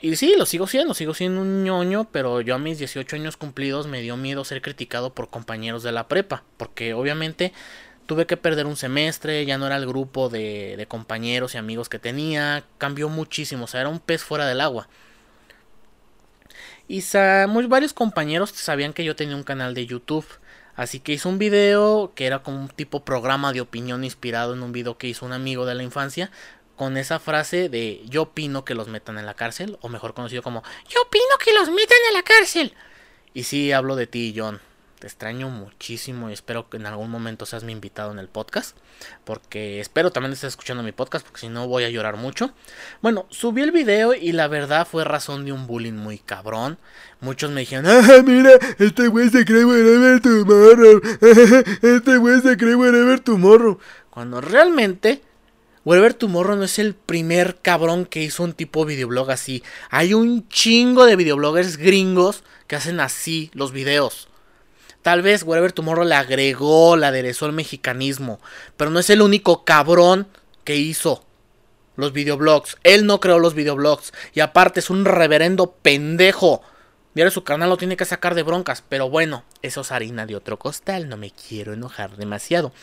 Y 0.01 0.15
sí, 0.15 0.35
lo 0.38 0.45
sigo 0.45 0.65
siendo, 0.65 0.93
sigo 0.93 1.13
siendo 1.13 1.41
un 1.41 1.63
ñoño, 1.63 2.07
pero 2.12 2.39
yo 2.39 2.55
a 2.55 2.57
mis 2.57 2.77
18 2.77 3.17
años 3.17 3.35
cumplidos 3.35 3.88
me 3.88 4.01
dio 4.01 4.15
miedo 4.15 4.45
ser 4.45 4.62
criticado 4.62 5.13
por 5.13 5.29
compañeros 5.29 5.83
de 5.83 5.91
la 5.91 6.07
prepa, 6.07 6.43
porque 6.55 6.93
obviamente 6.93 7.51
tuve 8.05 8.25
que 8.25 8.38
perder 8.38 8.65
un 8.65 8.77
semestre, 8.77 9.45
ya 9.45 9.57
no 9.57 9.67
era 9.67 9.75
el 9.75 9.85
grupo 9.85 10.29
de, 10.29 10.85
compañeros 10.88 11.53
y 11.53 11.57
amigos 11.57 11.89
que 11.89 11.99
tenía, 11.99 12.63
cambió 12.77 13.09
muchísimo, 13.09 13.65
o 13.65 13.67
sea, 13.67 13.81
era 13.81 13.89
un 13.89 13.99
pez 13.99 14.23
fuera 14.23 14.47
del 14.47 14.62
agua. 14.62 14.88
Y 16.88 17.03
muy, 17.47 17.67
varios 17.67 17.93
compañeros 17.93 18.49
sabían 18.49 18.93
que 18.93 19.03
yo 19.03 19.15
tenía 19.15 19.35
un 19.35 19.43
canal 19.43 19.75
de 19.75 19.85
YouTube. 19.85 20.25
Así 20.75 20.99
que 21.01 21.13
hice 21.13 21.27
un 21.27 21.38
video 21.38 22.13
que 22.15 22.25
era 22.25 22.41
como 22.41 22.59
un 22.62 22.69
tipo 22.69 23.05
programa 23.05 23.53
de 23.53 23.62
opinión 23.62 24.03
inspirado 24.03 24.53
en 24.53 24.63
un 24.63 24.71
video 24.71 24.97
que 24.97 25.07
hizo 25.07 25.25
un 25.25 25.33
amigo 25.33 25.65
de 25.67 25.75
la 25.75 25.83
infancia. 25.83 26.31
Con 26.80 26.96
esa 26.96 27.20
frase 27.20 27.68
de 27.68 28.02
yo 28.06 28.22
opino 28.22 28.63
que 28.63 28.74
los 28.74 28.88
metan 28.88 29.18
en 29.18 29.26
la 29.26 29.34
cárcel. 29.34 29.78
O 29.82 29.89
mejor 29.89 30.13
conocido 30.13 30.42
como 30.42 30.63
yo 30.88 31.02
opino 31.02 31.38
que 31.44 31.52
los 31.52 31.68
metan 31.68 31.98
en 32.08 32.13
la 32.13 32.24
cárcel. 32.24 32.74
Y 33.34 33.44
sí, 33.44 33.74
hablo 33.74 33.98
de 33.98 34.08
ti, 34.08 34.34
John. 34.34 34.62
Te 34.98 35.08
extraño 35.08 35.50
muchísimo 35.50 36.30
y 36.30 36.34
espero 36.34 36.70
que 36.70 36.78
en 36.78 36.86
algún 36.86 37.12
momento 37.12 37.46
seas 37.46 37.65
mi 37.65 37.74
invitado 37.74 38.13
en 38.13 38.20
el 38.20 38.30
podcast. 38.30 38.78
Porque 39.26 39.82
espero 39.82 40.13
también 40.13 40.32
estés 40.32 40.52
escuchando 40.52 40.82
mi 40.82 40.94
podcast 40.94 41.26
porque 41.26 41.42
si 41.42 41.50
no 41.50 41.68
voy 41.68 41.84
a 41.84 41.89
llorar 41.89 42.15
mucho. 42.15 42.54
Bueno, 43.02 43.26
subí 43.30 43.62
el 43.62 43.74
video 43.74 44.13
y 44.13 44.32
la 44.32 44.48
verdad 44.48 44.88
fue 44.89 45.04
razón 45.04 45.44
de 45.44 45.52
un 45.52 45.68
bullying 45.68 45.92
muy 45.92 46.18
cabrón. 46.18 46.78
Muchos 47.20 47.52
me 47.52 47.60
dijeron, 47.60 47.88
¡ah, 47.88 48.24
mira! 48.26 48.52
Este 48.78 49.10
güey 49.10 49.30
se 49.30 49.44
cree 49.44 49.65
whatever 49.65 50.22
tomorrow. 50.22 51.02
Este 51.82 52.15
güey 52.15 52.39
se 52.39 52.56
cree 52.56 52.76
whatever 52.76 53.20
tomorrow. 53.20 53.78
Cuando 54.10 54.39
realmente... 54.39 55.24
Whatever 55.89 56.13
Tomorrow 56.13 56.56
no 56.56 56.65
es 56.65 56.78
el 56.78 56.93
primer 56.93 57.56
cabrón 57.63 58.06
que 58.06 58.21
hizo 58.21 58.43
un 58.43 58.54
tipo 58.54 58.86
de 58.86 58.93
videoblog 58.93 59.32
así. 59.32 59.63
Hay 59.89 60.13
un 60.13 60.47
chingo 60.47 61.08
de 61.08 61.15
videobloggers 61.15 61.78
gringos 61.78 62.43
que 62.67 62.75
hacen 62.75 62.99
así 62.99 63.49
los 63.56 63.71
videos. 63.71 64.28
Tal 65.02 65.23
vez 65.23 65.41
Whatever 65.41 65.71
Tomorrow 65.71 66.06
le 66.06 66.13
agregó, 66.13 66.95
le 66.95 67.08
aderezó 67.08 67.47
el 67.47 67.54
mexicanismo. 67.54 68.39
Pero 68.78 68.91
no 68.91 68.99
es 68.99 69.10
el 69.10 69.23
único 69.23 69.65
cabrón 69.65 70.28
que 70.63 70.75
hizo 70.75 71.25
los 71.95 72.13
videoblogs. 72.13 72.78
Él 72.84 73.08
no 73.08 73.19
creó 73.19 73.39
los 73.39 73.56
videoblogs. 73.56 74.13
Y 74.36 74.41
aparte 74.41 74.82
es 74.82 74.91
un 74.91 75.06
reverendo 75.06 75.71
pendejo. 75.82 76.62
Mira, 77.15 77.32
su 77.32 77.43
canal 77.43 77.67
lo 77.67 77.78
tiene 77.78 77.97
que 77.97 78.06
sacar 78.06 78.36
de 78.36 78.43
broncas. 78.43 78.84
Pero 78.88 79.10
bueno, 79.10 79.43
eso 79.63 79.82
es 79.82 79.91
harina 79.91 80.28
de 80.28 80.36
otro 80.36 80.60
costal. 80.60 81.10
No 81.10 81.17
me 81.17 81.32
quiero 81.32 81.73
enojar 81.73 82.15
demasiado. 82.15 82.73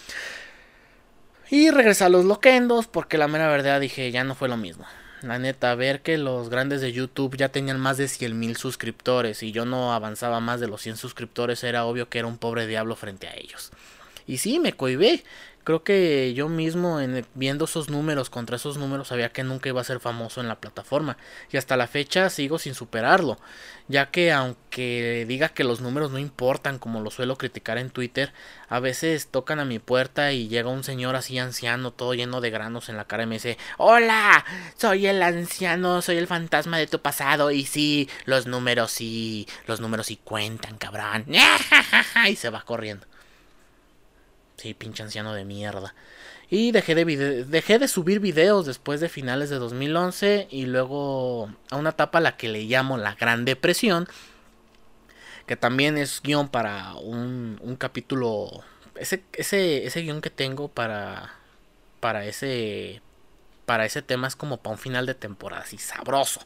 Y 1.51 1.71
regresé 1.71 2.05
a 2.05 2.09
los 2.09 2.25
loquendos. 2.25 2.87
Porque 2.87 3.19
la 3.19 3.29
mera 3.29 3.49
verdad 3.49 3.81
dije, 3.81 4.11
ya 4.11 4.25
no 4.25 4.35
fue 4.35 4.49
lo 4.49 4.57
mismo. 4.57 4.87
La 5.23 5.39
neta, 5.39 5.75
ver 5.75 6.03
que 6.03 6.19
los 6.19 6.51
grandes 6.51 6.81
de 6.81 6.93
YouTube 6.93 7.37
ya 7.37 7.49
tenían 7.49 7.81
más 7.81 7.97
de 7.97 8.07
100 8.07 8.39
mil 8.39 8.57
suscriptores 8.57 9.43
y 9.43 9.51
yo 9.51 9.65
no 9.65 9.95
avanzaba 9.95 10.41
más 10.41 10.61
de 10.61 10.69
los 10.69 10.83
100 10.83 10.99
suscriptores, 10.99 11.65
era 11.65 11.87
obvio 11.87 12.11
que 12.11 12.19
era 12.19 12.29
un 12.29 12.37
pobre 12.37 12.67
diablo 12.67 12.97
frente 12.97 13.27
a 13.27 13.35
ellos. 13.35 13.73
Y 14.27 14.39
sí, 14.39 14.59
me 14.59 14.75
cohibé 14.75 15.25
creo 15.66 15.83
que 15.83 16.33
yo 16.33 16.48
mismo 16.48 17.00
en, 17.00 17.26
viendo 17.35 17.64
esos 17.64 17.90
números 17.90 18.31
contra 18.31 18.55
esos 18.55 18.79
números 18.79 19.09
sabía 19.09 19.33
que 19.33 19.42
nunca 19.42 19.68
iba 19.68 19.81
a 19.81 19.85
ser 19.85 19.98
famoso 19.98 20.40
en 20.40 20.46
la 20.46 20.61
plataforma. 20.61 21.16
Y 21.50 21.57
hasta 21.57 21.76
la 21.76 21.88
fecha 21.88 22.31
sigo 22.31 22.59
sin 22.59 22.74
superarlo 22.74 23.37
ya 23.88 24.11
que 24.11 24.33
aunque 24.33 25.24
diga 25.29 25.50
que 25.50 25.64
los 25.64 25.81
números 25.81 26.11
no 26.11 26.18
importan 26.18 26.79
como 26.79 27.00
lo 27.00 27.11
suelo 27.11 27.37
criticar 27.37 27.79
en 27.79 27.90
Twitter 27.90 28.33
a 28.68 28.81
veces 28.81 29.29
tocan 29.29 29.61
a 29.61 29.64
mi 29.64 29.79
puerta 29.79 30.33
y 30.33 30.48
llega 30.48 30.68
un 30.68 30.83
señor 30.83 31.14
así 31.16 31.38
anciano 31.38 31.92
todo 31.92 32.14
lleno 32.14 32.40
de 32.40 32.50
granos 32.50 32.88
en 32.88 32.96
la 32.96 33.05
cara 33.05 33.22
y 33.22 33.26
me 33.26 33.37
dice 33.37 33.59
hola 33.79 34.44
soy 34.76 35.07
el 35.07 35.22
anciano 35.22 36.02
soy 36.02 36.16
el 36.16 36.26
fantasma 36.26 36.79
de 36.79 36.87
tu 36.87 37.00
pasado 37.00 37.50
y 37.50 37.64
sí 37.64 38.09
los 38.24 38.46
números 38.46 38.90
sí 38.90 39.46
los 39.66 39.81
números 39.81 40.07
sí 40.07 40.18
cuentan 40.22 40.79
cabrón. 40.79 41.26
Y 42.29 42.37
se 42.37 42.50
va 42.50 42.62
corriendo 42.62 43.07
Sí, 44.57 44.75
pinche 44.75 45.03
anciano 45.03 45.35
de 45.35 45.45
mierda. 45.45 45.95
Y 46.49 46.73
dejé 46.73 46.95
de, 46.95 47.45
dejé 47.45 47.79
de 47.79 47.88
subir 47.88 48.21
videos 48.21 48.66
después 48.66 49.01
de 49.01 49.09
finales 49.09 49.51
de 49.51 49.57
2011 49.57 50.49
y 50.51 50.66
luego 50.66 51.51
a 51.71 51.77
una 51.77 51.90
etapa 51.90 52.19
a 52.19 52.21
la 52.21 52.37
que 52.37 52.49
le 52.49 52.62
llamo 52.62 52.97
la 52.97 53.14
Gran 53.14 53.45
Depresión, 53.45 54.09
que 55.47 55.57
también 55.57 55.99
es 55.99 56.23
guion 56.23 56.49
para 56.49 56.95
un, 56.95 57.59
un 57.62 57.77
capítulo, 57.77 58.64
ese, 58.95 59.25
ese, 59.33 59.87
ese 59.87 60.01
guion 60.03 60.21
que 60.21 60.31
tengo 60.31 60.69
para, 60.69 61.35
para, 62.01 62.25
ese, 62.27 63.03
para 63.66 63.85
ese 63.85 64.03
tema 64.03 64.29
es 64.29 64.37
como 64.37 64.59
para 64.59 64.75
un 64.75 64.79
final 64.79 65.05
de 65.05 65.14
temporada, 65.14 65.62
así 65.62 65.79
sabroso. 65.79 66.40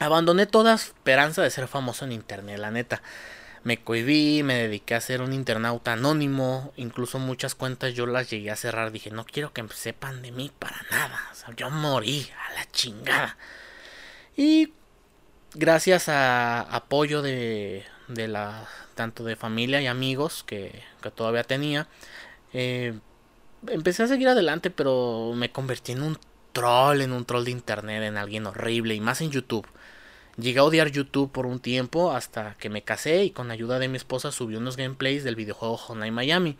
Abandoné 0.00 0.46
toda 0.46 0.74
esperanza 0.74 1.42
de 1.42 1.50
ser 1.50 1.68
famoso 1.68 2.04
en 2.04 2.12
internet, 2.12 2.58
la 2.58 2.72
neta 2.72 3.00
me 3.64 3.82
cohibí, 3.82 4.42
me 4.42 4.54
dediqué 4.54 4.94
a 4.94 5.00
ser 5.00 5.22
un 5.22 5.32
internauta 5.32 5.94
anónimo, 5.94 6.72
incluso 6.76 7.18
muchas 7.18 7.54
cuentas 7.54 7.94
yo 7.94 8.06
las 8.06 8.30
llegué 8.30 8.50
a 8.50 8.56
cerrar, 8.56 8.92
dije, 8.92 9.10
no 9.10 9.24
quiero 9.24 9.52
que 9.52 9.66
sepan 9.74 10.22
de 10.22 10.32
mí 10.32 10.52
para 10.58 10.82
nada, 10.90 11.18
yo 11.56 11.70
morí 11.70 12.28
a 12.46 12.54
la 12.54 12.70
chingada. 12.70 13.36
Y 14.36 14.72
gracias 15.54 16.08
a 16.08 16.60
apoyo 16.60 17.22
de, 17.22 17.84
de 18.08 18.28
la 18.28 18.68
tanto 18.94 19.24
de 19.24 19.36
familia 19.36 19.80
y 19.80 19.86
amigos 19.86 20.44
que, 20.44 20.82
que 21.02 21.10
todavía 21.10 21.44
tenía, 21.44 21.88
eh, 22.52 22.94
empecé 23.68 24.02
a 24.02 24.08
seguir 24.08 24.28
adelante, 24.28 24.70
pero 24.70 25.32
me 25.34 25.50
convertí 25.50 25.92
en 25.92 26.02
un 26.02 26.18
troll, 26.52 27.00
en 27.00 27.12
un 27.12 27.24
troll 27.24 27.44
de 27.44 27.50
internet, 27.50 28.02
en 28.02 28.16
alguien 28.16 28.46
horrible 28.46 28.94
y 28.94 29.00
más 29.00 29.20
en 29.20 29.30
YouTube. 29.30 29.66
Llegué 30.36 30.58
a 30.58 30.64
odiar 30.64 30.90
YouTube 30.90 31.30
por 31.30 31.46
un 31.46 31.60
tiempo 31.60 32.10
hasta 32.12 32.54
que 32.58 32.68
me 32.68 32.82
casé 32.82 33.22
y 33.22 33.30
con 33.30 33.52
ayuda 33.52 33.78
de 33.78 33.86
mi 33.86 33.96
esposa 33.96 34.32
subí 34.32 34.56
unos 34.56 34.76
gameplays 34.76 35.22
del 35.22 35.36
videojuego 35.36 35.76
Hotline 35.76 36.12
Miami. 36.12 36.56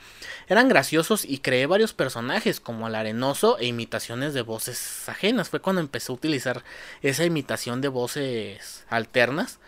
Eran 0.47 0.69
graciosos 0.69 1.25
y 1.25 1.39
creé 1.39 1.67
varios 1.67 1.93
personajes 1.93 2.61
como 2.61 2.87
el 2.87 2.95
arenoso 2.95 3.59
e 3.59 3.67
imitaciones 3.67 4.33
de 4.33 4.43
voces 4.43 5.09
ajenas. 5.09 5.49
Fue 5.49 5.61
cuando 5.61 5.81
empecé 5.81 6.13
a 6.13 6.15
utilizar 6.15 6.63
esa 7.03 7.25
imitación 7.25 7.81
de 7.81 7.89
voces 7.89 8.85
alternas. 8.91 9.59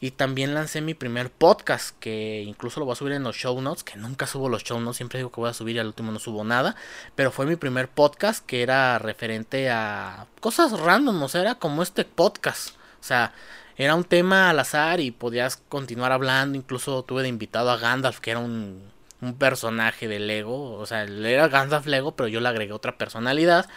Y 0.00 0.12
también 0.12 0.54
lancé 0.54 0.80
mi 0.80 0.94
primer 0.94 1.28
podcast, 1.28 1.96
que 1.98 2.44
incluso 2.46 2.78
lo 2.78 2.86
voy 2.86 2.92
a 2.92 2.96
subir 2.96 3.14
en 3.14 3.24
los 3.24 3.34
show 3.34 3.60
notes, 3.60 3.82
que 3.82 3.96
nunca 3.96 4.28
subo 4.28 4.48
los 4.48 4.62
show 4.62 4.78
notes, 4.78 4.96
siempre 4.96 5.18
digo 5.18 5.32
que 5.32 5.40
voy 5.40 5.50
a 5.50 5.54
subir 5.54 5.74
y 5.74 5.80
al 5.80 5.88
último 5.88 6.12
no 6.12 6.20
subo 6.20 6.44
nada. 6.44 6.76
Pero 7.16 7.32
fue 7.32 7.46
mi 7.46 7.56
primer 7.56 7.88
podcast 7.88 8.46
que 8.46 8.62
era 8.62 9.00
referente 9.00 9.70
a 9.70 10.28
cosas 10.38 10.78
random, 10.78 11.20
o 11.20 11.28
sea, 11.28 11.40
era 11.40 11.56
como 11.56 11.82
este 11.82 12.04
podcast. 12.04 12.78
O 13.00 13.04
sea, 13.04 13.32
era 13.76 13.94
un 13.94 14.04
tema 14.04 14.50
al 14.50 14.58
azar 14.58 15.00
y 15.00 15.10
podías 15.10 15.56
continuar 15.56 16.12
hablando. 16.12 16.58
Incluso 16.58 17.02
tuve 17.04 17.22
de 17.22 17.28
invitado 17.28 17.70
a 17.70 17.76
Gandalf, 17.78 18.20
que 18.20 18.32
era 18.32 18.40
un, 18.40 18.82
un 19.20 19.34
personaje 19.34 20.08
de 20.08 20.18
Lego. 20.18 20.72
O 20.74 20.86
sea, 20.86 21.04
era 21.04 21.48
Gandalf 21.48 21.86
Lego, 21.86 22.16
pero 22.16 22.28
yo 22.28 22.40
le 22.40 22.48
agregué 22.48 22.72
otra 22.72 22.98
personalidad. 22.98 23.68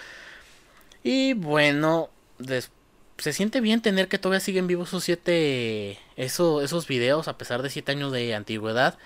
Y 1.03 1.33
bueno, 1.33 2.09
se 3.17 3.33
siente 3.33 3.61
bien 3.61 3.81
tener 3.81 4.07
que 4.07 4.17
todavía 4.17 4.39
siguen 4.39 4.67
vivos 4.67 4.89
esos 4.89 5.03
siete. 5.03 5.99
Eso, 6.15 6.61
esos 6.61 6.87
videos, 6.87 7.27
a 7.27 7.37
pesar 7.37 7.61
de 7.61 7.69
siete 7.69 7.91
años 7.91 8.11
de 8.11 8.35
antigüedad. 8.35 8.97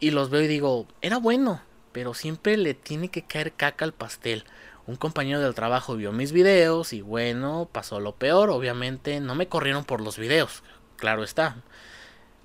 Y 0.00 0.10
los 0.10 0.30
veo 0.30 0.42
y 0.42 0.46
digo, 0.46 0.86
era 1.02 1.18
bueno, 1.18 1.62
pero 1.92 2.14
siempre 2.14 2.56
le 2.56 2.74
tiene 2.74 3.08
que 3.10 3.22
caer 3.22 3.52
caca 3.52 3.84
al 3.84 3.94
pastel 3.94 4.44
un 4.86 4.96
compañero 4.96 5.40
del 5.40 5.54
trabajo 5.54 5.96
vio 5.96 6.12
mis 6.12 6.32
videos 6.32 6.92
y 6.92 7.00
bueno, 7.00 7.68
pasó 7.70 8.00
lo 8.00 8.14
peor. 8.14 8.50
Obviamente 8.50 9.20
no 9.20 9.34
me 9.34 9.48
corrieron 9.48 9.84
por 9.84 10.00
los 10.00 10.18
videos, 10.18 10.62
claro 10.96 11.24
está. 11.24 11.56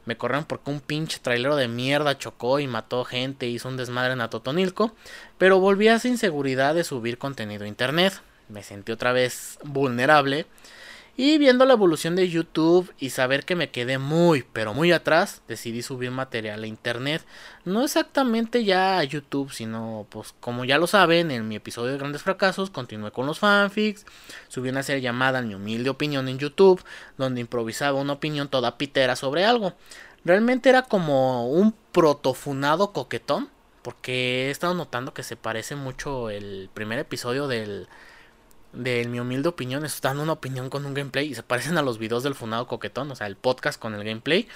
Me 0.06 0.18
corrieron 0.18 0.46
porque 0.46 0.72
un 0.72 0.82
pinche 0.82 1.20
trailero 1.20 1.56
de 1.56 1.68
mierda 1.68 2.18
chocó 2.18 2.60
y 2.60 2.68
mató 2.68 3.06
gente, 3.06 3.48
hizo 3.48 3.68
un 3.68 3.78
desmadre 3.78 4.14
en 4.14 4.22
Atotonilco. 4.22 4.96
Pero 5.38 5.60
volví 5.60 5.88
a 5.88 5.96
esa 5.96 6.08
inseguridad 6.08 6.74
de 6.74 6.84
subir 6.84 7.20
contenido 7.20 7.66
a 7.66 7.68
internet. 7.68 8.20
Me 8.50 8.64
sentí 8.64 8.92
otra 8.92 9.12
vez 9.12 9.60
vulnerable 9.64 10.48
y 11.18 11.38
viendo 11.38 11.66
la 11.66 11.74
evolución 11.74 12.16
de 12.16 12.30
YouTube 12.30 12.94
y 12.98 13.10
saber 13.10 13.46
que 13.46 13.56
me 13.56 13.70
quedé 13.70 13.98
muy, 13.98 14.44
pero 14.54 14.74
muy 14.74 14.92
atrás, 14.92 15.42
decidí 15.48 15.82
subir 15.82 16.12
material 16.12 16.64
a 16.64 16.68
internet. 16.68 17.24
No 17.66 17.84
exactamente 17.84 18.64
ya 18.64 18.98
a 18.98 19.04
YouTube, 19.04 19.52
sino 19.52 20.08
pues 20.10 20.34
como 20.40 20.66
ya 20.66 20.78
lo 20.78 20.88
saben, 20.88 21.32
en 21.32 21.48
mi 21.48 21.56
episodio 21.56 21.92
de 21.92 21.98
Grandes 21.98 22.24
Fracasos 22.24 22.70
continué 22.70 23.12
con 23.12 23.26
los 23.26 23.40
fanfics, 23.40 24.06
subí 24.48 24.70
una 24.70 24.84
serie 24.84 25.02
llamada 25.02 25.42
Mi 25.42 25.56
humilde 25.56 25.90
opinión 25.90 26.28
en 26.28 26.40
YouTube, 26.40 26.84
donde 27.18 27.42
improvisaba 27.42 28.00
una 28.00 28.14
opinión 28.14 28.48
toda 28.48 28.78
pitera 28.78 29.16
sobre 29.16 29.46
algo. 29.46 29.74
Realmente 30.24 30.70
era 30.70 30.84
como 30.84 31.50
un 31.50 31.74
protofunado 31.92 32.94
coquetón, 32.94 33.50
porque 33.82 34.48
he 34.48 34.52
estado 34.52 34.74
notando 34.74 35.14
que 35.14 35.24
se 35.24 35.36
parece 35.36 35.76
mucho 35.76 36.30
el 36.30 36.70
primer 36.74 37.00
episodio 37.00 37.48
del 37.48 37.88
de 38.74 39.08
mi 39.08 39.20
humilde 39.20 39.50
opinión, 39.50 39.86
es 39.86 40.02
dando 40.02 40.24
una 40.24 40.34
opinión 40.34 40.70
con 40.70 40.86
un 40.86 40.94
gameplay 40.94 41.28
y 41.28 41.36
se 41.36 41.44
parecen 41.44 41.78
a 41.78 41.82
los 41.82 41.98
videos 41.98 42.24
del 42.24 42.36
Funado 42.36 42.68
Coquetón, 42.68 43.12
o 43.12 43.16
sea, 43.16 43.28
el 43.28 43.36
podcast 43.36 43.80
con 43.80 43.94
el 43.96 44.04
gameplay. 44.04 44.48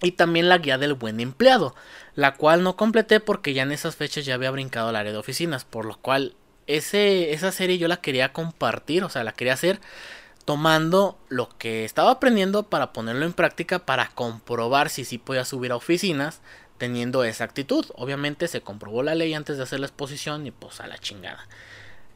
Y 0.00 0.12
también 0.12 0.48
la 0.48 0.58
guía 0.58 0.78
del 0.78 0.94
buen 0.94 1.18
empleado, 1.18 1.74
la 2.14 2.34
cual 2.34 2.62
no 2.62 2.76
completé 2.76 3.18
porque 3.18 3.52
ya 3.52 3.64
en 3.64 3.72
esas 3.72 3.96
fechas 3.96 4.24
ya 4.24 4.34
había 4.34 4.52
brincado 4.52 4.88
al 4.88 4.96
área 4.96 5.10
de 5.10 5.18
oficinas, 5.18 5.64
por 5.64 5.84
lo 5.84 5.96
cual 5.96 6.34
ese, 6.68 7.32
esa 7.32 7.50
serie 7.50 7.78
yo 7.78 7.88
la 7.88 8.00
quería 8.00 8.32
compartir, 8.32 9.02
o 9.02 9.08
sea, 9.08 9.24
la 9.24 9.32
quería 9.32 9.54
hacer 9.54 9.80
tomando 10.44 11.18
lo 11.28 11.50
que 11.58 11.84
estaba 11.84 12.12
aprendiendo 12.12 12.62
para 12.62 12.94
ponerlo 12.94 13.26
en 13.26 13.34
práctica 13.34 13.80
para 13.80 14.08
comprobar 14.08 14.88
si 14.88 15.04
sí 15.04 15.18
podía 15.18 15.44
subir 15.44 15.72
a 15.72 15.76
oficinas 15.76 16.40
teniendo 16.78 17.22
esa 17.24 17.44
actitud. 17.44 17.84
Obviamente 17.96 18.48
se 18.48 18.62
comprobó 18.62 19.02
la 19.02 19.14
ley 19.14 19.34
antes 19.34 19.58
de 19.58 19.64
hacer 19.64 19.80
la 19.80 19.86
exposición 19.86 20.46
y 20.46 20.50
pues 20.50 20.80
a 20.80 20.86
la 20.86 20.96
chingada. 20.96 21.46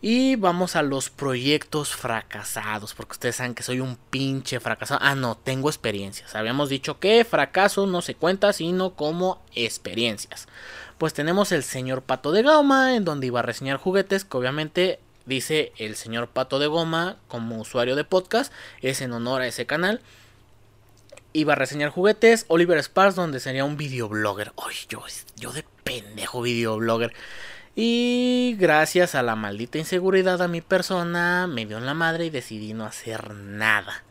Y 0.04 0.34
vamos 0.34 0.74
a 0.74 0.82
los 0.82 1.10
proyectos 1.10 1.94
fracasados, 1.94 2.92
porque 2.92 3.12
ustedes 3.12 3.36
saben 3.36 3.54
que 3.54 3.62
soy 3.62 3.78
un 3.78 3.94
pinche 3.96 4.58
fracasado. 4.58 4.98
Ah, 5.00 5.14
no, 5.14 5.36
tengo 5.36 5.68
experiencias. 5.68 6.34
Habíamos 6.34 6.68
dicho 6.68 6.98
que 6.98 7.24
fracaso 7.24 7.86
no 7.86 8.02
se 8.02 8.16
cuenta, 8.16 8.52
sino 8.52 8.96
como 8.96 9.40
experiencias. 9.54 10.48
Pues 10.98 11.14
tenemos 11.14 11.52
el 11.52 11.62
señor 11.62 12.02
Pato 12.02 12.32
de 12.32 12.42
Goma, 12.42 12.96
en 12.96 13.04
donde 13.04 13.28
iba 13.28 13.38
a 13.38 13.44
reseñar 13.44 13.76
juguetes, 13.76 14.24
que 14.24 14.36
obviamente 14.36 14.98
dice 15.24 15.72
el 15.78 15.94
señor 15.94 16.26
Pato 16.26 16.58
de 16.58 16.66
Goma 16.66 17.18
como 17.28 17.60
usuario 17.60 17.94
de 17.94 18.02
podcast, 18.02 18.52
es 18.80 19.02
en 19.02 19.12
honor 19.12 19.42
a 19.42 19.46
ese 19.46 19.66
canal. 19.66 20.00
Iba 21.32 21.52
a 21.52 21.56
reseñar 21.56 21.90
juguetes, 21.90 22.44
Oliver 22.48 22.82
Sparks, 22.82 23.14
donde 23.14 23.38
sería 23.38 23.64
un 23.64 23.76
videoblogger. 23.76 24.52
Ay, 24.66 24.74
yo, 24.88 25.04
yo 25.36 25.52
de 25.52 25.64
pendejo 25.84 26.42
videoblogger. 26.42 27.14
Y 27.74 28.54
gracias 28.58 29.14
a 29.14 29.22
la 29.22 29.34
maldita 29.34 29.78
inseguridad 29.78 30.42
a 30.42 30.48
mi 30.48 30.60
persona, 30.60 31.46
me 31.46 31.64
dio 31.64 31.78
en 31.78 31.86
la 31.86 31.94
madre 31.94 32.26
y 32.26 32.30
decidí 32.30 32.74
no 32.74 32.84
hacer 32.84 33.32
nada. 33.32 34.04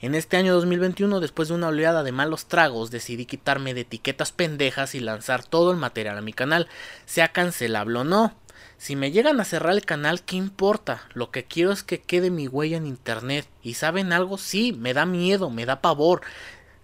En 0.00 0.16
este 0.16 0.36
año 0.36 0.54
2021, 0.54 1.20
después 1.20 1.48
de 1.48 1.54
una 1.54 1.68
oleada 1.68 2.02
de 2.02 2.10
malos 2.10 2.46
tragos, 2.46 2.90
decidí 2.90 3.24
quitarme 3.24 3.74
de 3.74 3.82
etiquetas 3.82 4.32
pendejas 4.32 4.96
y 4.96 5.00
lanzar 5.00 5.44
todo 5.44 5.70
el 5.70 5.76
material 5.76 6.18
a 6.18 6.22
mi 6.22 6.32
canal, 6.32 6.68
sea 7.04 7.28
cancelable 7.28 8.00
o 8.00 8.04
no. 8.04 8.34
Si 8.78 8.94
me 8.94 9.12
llegan 9.12 9.40
a 9.40 9.44
cerrar 9.44 9.74
el 9.74 9.84
canal, 9.84 10.22
¿qué 10.22 10.36
importa? 10.36 11.02
Lo 11.14 11.30
que 11.30 11.44
quiero 11.44 11.70
es 11.72 11.84
que 11.84 12.00
quede 12.00 12.30
mi 12.30 12.48
huella 12.48 12.76
en 12.76 12.86
internet. 12.86 13.48
¿Y 13.62 13.74
saben 13.74 14.12
algo? 14.12 14.38
Sí, 14.38 14.72
me 14.72 14.94
da 14.94 15.04
miedo, 15.04 15.50
me 15.50 15.66
da 15.66 15.80
pavor. 15.80 16.22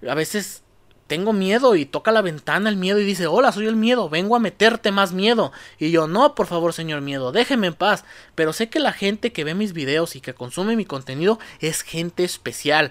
A 0.09 0.15
veces 0.15 0.64
tengo 1.15 1.33
miedo 1.33 1.77
y 1.77 1.85
toca 1.85 2.11
la 2.11 2.23
ventana 2.23 2.69
el 2.69 2.75
miedo 2.75 2.99
y 2.99 3.05
dice, 3.05 3.29
hola, 3.29 3.53
soy 3.53 3.69
el 3.69 3.77
miedo, 3.77 4.09
vengo 4.09 4.35
a 4.35 4.41
meterte 4.41 4.91
más 4.91 5.13
miedo. 5.13 5.53
Y 5.79 5.93
yo, 5.93 6.09
no, 6.09 6.35
por 6.35 6.49
favor, 6.49 6.73
señor 6.73 7.03
miedo, 7.03 7.31
déjeme 7.31 7.69
en 7.69 7.75
paz. 7.75 8.05
Pero 8.35 8.53
sé 8.53 8.69
que 8.69 8.81
la 8.81 8.93
gente 8.93 9.33
que 9.33 9.45
ve 9.45 9.55
mis 9.55 9.75
videos 9.75 10.17
y 10.17 10.21
que 10.21 10.35
consume 10.35 10.75
mi 10.75 10.85
contenido 10.85 11.39
es 11.61 11.83
gente 11.83 12.25
especial. 12.25 12.91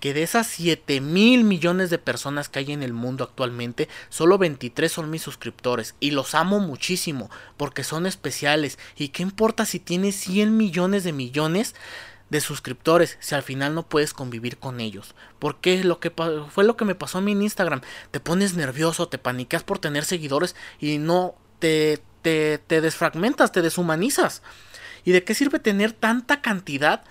Que 0.00 0.14
de 0.14 0.22
esas 0.22 0.46
7 0.46 1.02
mil 1.02 1.44
millones 1.44 1.90
de 1.90 1.98
personas 1.98 2.48
que 2.48 2.60
hay 2.60 2.72
en 2.72 2.82
el 2.82 2.94
mundo 2.94 3.22
actualmente, 3.22 3.86
solo 4.08 4.38
23 4.38 4.90
son 4.90 5.10
mis 5.10 5.20
suscriptores. 5.20 5.94
Y 6.00 6.12
los 6.12 6.34
amo 6.34 6.58
muchísimo, 6.58 7.30
porque 7.58 7.84
son 7.84 8.06
especiales. 8.06 8.78
¿Y 8.96 9.08
qué 9.08 9.22
importa 9.22 9.66
si 9.66 9.78
tienes 9.78 10.16
100 10.16 10.56
millones 10.56 11.04
de 11.04 11.12
millones? 11.12 11.74
De 12.32 12.40
suscriptores 12.40 13.18
si 13.20 13.34
al 13.34 13.42
final 13.42 13.74
no 13.74 13.82
puedes 13.82 14.14
convivir 14.14 14.56
con 14.56 14.80
ellos. 14.80 15.14
Porque 15.38 15.84
lo 15.84 16.00
que 16.00 16.10
fue 16.48 16.64
lo 16.64 16.78
que 16.78 16.86
me 16.86 16.94
pasó 16.94 17.18
a 17.18 17.20
mí 17.20 17.32
en 17.32 17.42
Instagram. 17.42 17.82
Te 18.10 18.20
pones 18.20 18.54
nervioso, 18.54 19.06
te 19.06 19.18
panicas 19.18 19.62
por 19.64 19.78
tener 19.78 20.06
seguidores 20.06 20.56
y 20.80 20.96
no 20.96 21.34
te, 21.58 22.02
te, 22.22 22.56
te 22.56 22.80
desfragmentas, 22.80 23.52
te 23.52 23.60
deshumanizas. 23.60 24.42
¿Y 25.04 25.12
de 25.12 25.24
qué 25.24 25.34
sirve 25.34 25.58
tener 25.58 25.92
tanta 25.92 26.40
cantidad 26.40 27.04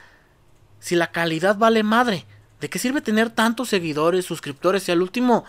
si 0.79 0.95
la 0.95 1.11
calidad 1.11 1.55
vale 1.55 1.83
madre? 1.83 2.25
¿De 2.59 2.71
qué 2.71 2.79
sirve 2.79 3.01
tener 3.01 3.29
tantos 3.29 3.69
seguidores, 3.69 4.25
suscriptores 4.25 4.81
si 4.81 4.91
al 4.91 5.03
último 5.03 5.45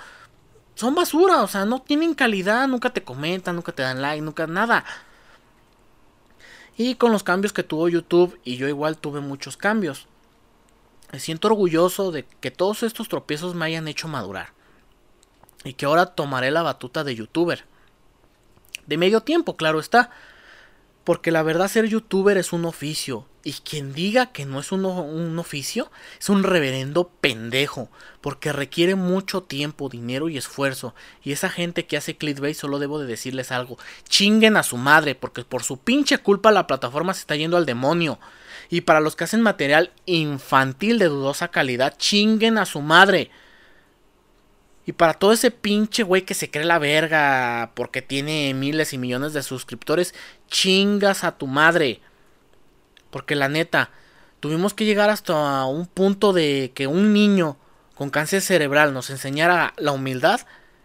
son 0.75 0.95
basura? 0.95 1.41
O 1.41 1.49
sea, 1.49 1.65
no 1.65 1.81
tienen 1.81 2.13
calidad, 2.13 2.69
nunca 2.69 2.91
te 2.91 3.05
comentan, 3.05 3.57
nunca 3.57 3.73
te 3.73 3.83
dan 3.83 4.03
like, 4.03 4.21
nunca 4.21 4.47
nada. 4.47 4.85
Y 6.85 6.97
con 6.97 7.13
los 7.13 7.23
cambios 7.23 7.53
que 7.53 7.63
tuvo 7.63 7.89
YouTube, 7.89 8.41
y 8.43 8.57
yo 8.57 8.67
igual 8.67 8.99
tuve 8.99 9.21
muchos 9.21 9.57
cambios. 9.57 10.09
Me 11.13 11.21
siento 11.21 11.47
orgulloso 11.47 12.11
de 12.11 12.25
que 12.41 12.51
todos 12.51 12.83
estos 12.83 13.09
tropiezos 13.09 13.55
me 13.55 13.67
hayan 13.67 13.87
hecho 13.87 14.09
madurar. 14.09 14.49
Y 15.63 15.75
que 15.75 15.87
ahora 15.87 16.07
tomaré 16.07 16.51
la 16.51 16.63
batuta 16.63 17.05
de 17.05 17.15
youtuber. 17.15 17.67
De 18.89 18.97
medio 18.97 19.21
tiempo, 19.21 19.57
claro 19.57 19.79
está. 19.79 20.11
Porque 21.05 21.31
la 21.31 21.43
verdad 21.43 21.69
ser 21.69 21.87
youtuber 21.87 22.37
es 22.37 22.53
un 22.53 22.65
oficio. 22.65 23.27
Y 23.45 23.55
quien 23.55 23.93
diga 23.93 24.27
que 24.27 24.47
no 24.47 24.61
es 24.61 24.71
un, 24.71 24.85
un, 24.85 25.37
oficio 25.39 25.91
es 26.21 26.29
un 26.29 26.45
reverendo 26.45 27.11
pendejo. 27.21 27.89
Porque 28.21 28.53
requiere 28.53 28.95
mucho 28.95 29.43
tiempo, 29.43 29.89
dinero 29.89 30.29
y 30.29 30.39
esfuerzo. 30.39 30.95
Y 31.25 31.33
esa 31.33 31.49
gente 31.49 31.87
que 31.87 31.97
hace 31.97 32.17
clickbait 32.17 32.57
solo 32.57 32.79
debo 32.79 33.01
de 33.01 33.07
decirles 33.07 33.51
algo. 33.51 33.79
Chinguen 34.09 34.57
a 34.57 34.63
su 34.63 34.77
madre. 34.77 35.15
Porque 35.17 35.45
por 35.45 35.65
su 35.65 35.79
pinche 35.79 36.19
culpa 36.19 36.53
la 36.53 36.69
plataforma 36.69 37.15
se 37.15 37.21
está 37.21 37.35
yendo 37.35 37.57
al 37.57 37.67
demonio. 37.67 38.21
Y 38.71 38.83
para 38.83 39.01
los 39.01 39.17
que 39.17 39.25
hacen 39.25 39.43
material 39.43 39.91
infantil 40.07 40.99
de 40.99 41.09
dudosa 41.09 41.49
calidad, 41.49 41.97
chinguen 41.99 42.59
a 42.59 42.65
su 42.65 42.81
madre. 42.81 43.31
Y 44.85 44.93
para 44.93 45.15
todo 45.15 45.33
ese 45.33 45.51
pinche 45.51 46.03
güey 46.03 46.23
que 46.23 46.35
se 46.35 46.51
cree 46.51 46.65
la 46.65 46.79
verga 46.79 47.71
porque 47.75 48.03
tiene 48.03 48.53
miles 48.55 48.93
y 48.93 48.99
millones 48.99 49.33
de 49.33 49.43
suscriptores, 49.43 50.15
chingas 50.49 51.23
a 51.23 51.39
tu 51.39 51.47
madre. 51.47 52.01
Porque 53.11 53.37
la 53.37 53.49
neta, 53.49 53.91
tuvimos 54.41 54.75
que 54.75 54.85
llegar 54.85 55.11
hasta 55.11 55.65
un 55.67 55.87
punto 55.87 56.33
de 56.33 56.73
que 56.75 56.89
un 56.89 57.13
niño 57.13 57.57
con 57.95 58.11
cáncer 58.11 58.43
cerebral 58.43 58.93
nos 58.93 59.11
enseñara 59.11 59.73
la 59.77 59.93
humildad. 59.93 60.41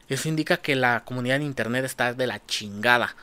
Eso 0.10 0.30
indica 0.30 0.58
que 0.58 0.76
la 0.76 1.04
comunidad 1.04 1.38
en 1.38 1.44
internet 1.44 1.84
está 1.84 2.14
de 2.14 2.28
la 2.28 2.46
chingada. 2.46 3.16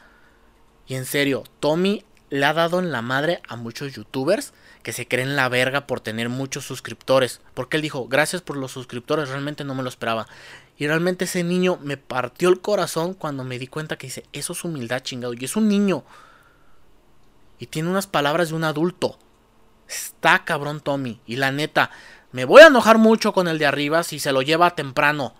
Y 0.89 0.97
en 0.97 1.05
serio, 1.05 1.45
Tommy 1.61 2.05
le 2.31 2.45
ha 2.47 2.53
dado 2.53 2.81
en 2.81 2.91
la 2.91 3.01
madre 3.01 3.41
a 3.47 3.55
muchos 3.55 3.93
youtubers 3.93 4.53
que 4.83 4.93
se 4.93 5.07
creen 5.07 5.37
la 5.37 5.49
verga 5.49 5.87
por 5.87 6.01
tener 6.01 6.29
muchos 6.29 6.65
suscriptores. 6.65 7.41
Porque 7.55 7.77
él 7.77 7.83
dijo, 7.83 8.09
gracias 8.09 8.43
por 8.43 8.57
los 8.57 8.73
suscriptores, 8.73 9.29
realmente 9.29 9.65
no 9.65 9.75
me 9.75 9.83
lo 9.83 9.89
esperaba. 9.89 10.27
Y 10.77 10.87
realmente 10.87 11.25
ese 11.25 11.45
niño 11.45 11.79
me 11.83 11.97
partió 11.97 12.49
el 12.49 12.61
corazón 12.61 13.15
cuando 13.15 13.45
me 13.45 13.59
di 13.59 13.67
cuenta 13.67 13.97
que 13.97 14.09
dice, 14.09 14.25
eso 14.33 14.53
es 14.53 14.65
humildad 14.65 15.03
chingado. 15.03 15.35
Y 15.35 15.45
es 15.45 15.57
un 15.57 15.69
niño. 15.69 16.05
Y 17.59 17.67
tiene 17.67 17.91
unas 17.91 18.07
palabras 18.07 18.49
de 18.49 18.55
un 18.55 18.65
adulto. 18.65 19.19
Está 19.89 20.45
cabrón 20.45 20.81
Tommy. 20.81 21.21
Y 21.27 21.37
la 21.37 21.53
neta, 21.53 21.91
me 22.33 22.45
voy 22.45 22.63
a 22.63 22.67
enojar 22.67 22.99
mucho 22.99 23.33
con 23.33 23.47
el 23.47 23.59
de 23.59 23.67
arriba 23.67 24.03
si 24.03 24.19
se 24.19 24.33
lo 24.33 24.43
lleva 24.43 24.75
temprano. 24.75 25.35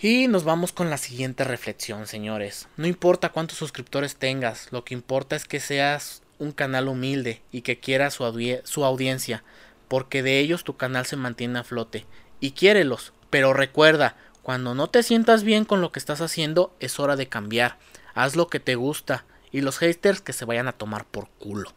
Y 0.00 0.28
nos 0.28 0.44
vamos 0.44 0.72
con 0.72 0.90
la 0.90 0.98
siguiente 0.98 1.44
reflexión, 1.44 2.06
señores. 2.06 2.68
No 2.76 2.86
importa 2.86 3.30
cuántos 3.30 3.56
suscriptores 3.56 4.16
tengas, 4.16 4.70
lo 4.70 4.84
que 4.84 4.92
importa 4.92 5.36
es 5.36 5.46
que 5.46 5.60
seas 5.60 6.22
un 6.38 6.52
canal 6.52 6.88
humilde 6.88 7.42
y 7.50 7.62
que 7.62 7.78
quieras 7.78 8.14
su, 8.14 8.60
su 8.64 8.84
audiencia, 8.84 9.44
porque 9.88 10.22
de 10.22 10.40
ellos 10.40 10.64
tu 10.64 10.76
canal 10.76 11.06
se 11.06 11.16
mantiene 11.16 11.60
a 11.60 11.64
flote. 11.64 12.04
Y 12.44 12.50
quiérelos, 12.50 13.14
pero 13.30 13.54
recuerda, 13.54 14.16
cuando 14.42 14.74
no 14.74 14.90
te 14.90 15.02
sientas 15.02 15.44
bien 15.44 15.64
con 15.64 15.80
lo 15.80 15.92
que 15.92 15.98
estás 15.98 16.20
haciendo, 16.20 16.76
es 16.78 17.00
hora 17.00 17.16
de 17.16 17.26
cambiar. 17.26 17.78
Haz 18.12 18.36
lo 18.36 18.48
que 18.48 18.60
te 18.60 18.74
gusta 18.74 19.24
y 19.50 19.62
los 19.62 19.78
haters 19.78 20.20
que 20.20 20.34
se 20.34 20.44
vayan 20.44 20.68
a 20.68 20.72
tomar 20.72 21.06
por 21.06 21.30
culo. 21.38 21.72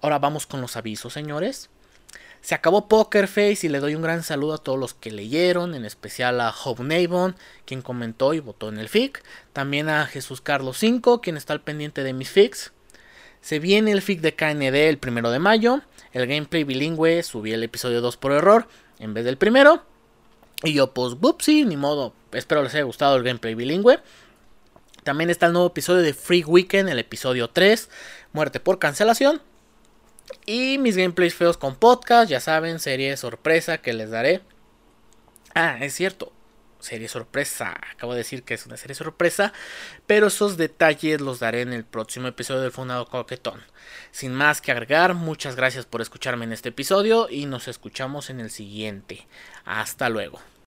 Ahora 0.00 0.18
vamos 0.18 0.48
con 0.48 0.60
los 0.60 0.76
avisos, 0.76 1.12
señores. 1.12 1.70
Se 2.40 2.56
acabó 2.56 2.88
Poker 2.88 3.28
Face 3.28 3.60
y 3.62 3.68
le 3.68 3.78
doy 3.78 3.94
un 3.94 4.02
gran 4.02 4.24
saludo 4.24 4.54
a 4.54 4.58
todos 4.58 4.80
los 4.80 4.94
que 4.94 5.12
leyeron, 5.12 5.76
en 5.76 5.84
especial 5.84 6.40
a 6.40 6.52
Hope 6.52 6.82
quien 7.66 7.82
comentó 7.82 8.34
y 8.34 8.40
votó 8.40 8.68
en 8.68 8.80
el 8.80 8.88
FIC. 8.88 9.22
También 9.52 9.88
a 9.90 10.06
Jesús 10.06 10.40
Carlos 10.40 10.78
5, 10.78 11.20
quien 11.20 11.36
está 11.36 11.52
al 11.52 11.60
pendiente 11.60 12.02
de 12.02 12.14
mis 12.14 12.30
FICs. 12.30 12.72
Se 13.42 13.60
viene 13.60 13.92
el 13.92 14.02
FIC 14.02 14.22
de 14.22 14.34
KND 14.34 14.74
el 14.88 14.98
primero 14.98 15.30
de 15.30 15.38
mayo. 15.38 15.82
El 16.12 16.26
gameplay 16.26 16.64
bilingüe 16.64 17.22
subí 17.22 17.52
el 17.52 17.62
episodio 17.62 18.00
2 18.00 18.16
por 18.16 18.32
error 18.32 18.66
en 19.04 19.14
vez 19.14 19.24
del 19.24 19.36
primero. 19.36 19.84
Y 20.62 20.72
yo, 20.72 20.92
pues, 20.92 21.14
whoopsie, 21.20 21.64
ni 21.64 21.76
modo. 21.76 22.14
Espero 22.32 22.62
les 22.62 22.74
haya 22.74 22.84
gustado 22.84 23.16
el 23.16 23.22
gameplay 23.22 23.54
bilingüe. 23.54 24.00
También 25.02 25.28
está 25.28 25.46
el 25.46 25.52
nuevo 25.52 25.68
episodio 25.68 26.02
de 26.02 26.14
Free 26.14 26.44
Weekend, 26.44 26.88
el 26.88 26.98
episodio 26.98 27.50
3, 27.50 27.90
Muerte 28.32 28.60
por 28.60 28.78
cancelación. 28.78 29.42
Y 30.46 30.78
mis 30.78 30.96
gameplays 30.96 31.34
feos 31.34 31.58
con 31.58 31.76
podcast, 31.76 32.30
ya 32.30 32.40
saben, 32.40 32.80
serie 32.80 33.16
sorpresa 33.18 33.78
que 33.78 33.92
les 33.92 34.10
daré. 34.10 34.40
Ah, 35.54 35.76
es 35.82 35.92
cierto, 35.92 36.32
serie 36.84 37.08
sorpresa. 37.08 37.74
Acabo 37.92 38.12
de 38.12 38.18
decir 38.18 38.44
que 38.44 38.54
es 38.54 38.64
una 38.66 38.76
serie 38.76 38.94
sorpresa, 38.94 39.52
pero 40.06 40.28
esos 40.28 40.56
detalles 40.56 41.20
los 41.20 41.40
daré 41.40 41.62
en 41.62 41.72
el 41.72 41.84
próximo 41.84 42.28
episodio 42.28 42.60
del 42.60 42.70
Fundado 42.70 43.06
Coquetón. 43.06 43.60
Sin 44.12 44.32
más 44.32 44.60
que 44.60 44.70
agregar, 44.70 45.14
muchas 45.14 45.56
gracias 45.56 45.86
por 45.86 46.00
escucharme 46.00 46.44
en 46.44 46.52
este 46.52 46.68
episodio 46.68 47.28
y 47.28 47.46
nos 47.46 47.66
escuchamos 47.66 48.30
en 48.30 48.38
el 48.38 48.50
siguiente. 48.50 49.26
Hasta 49.64 50.08
luego. 50.08 50.53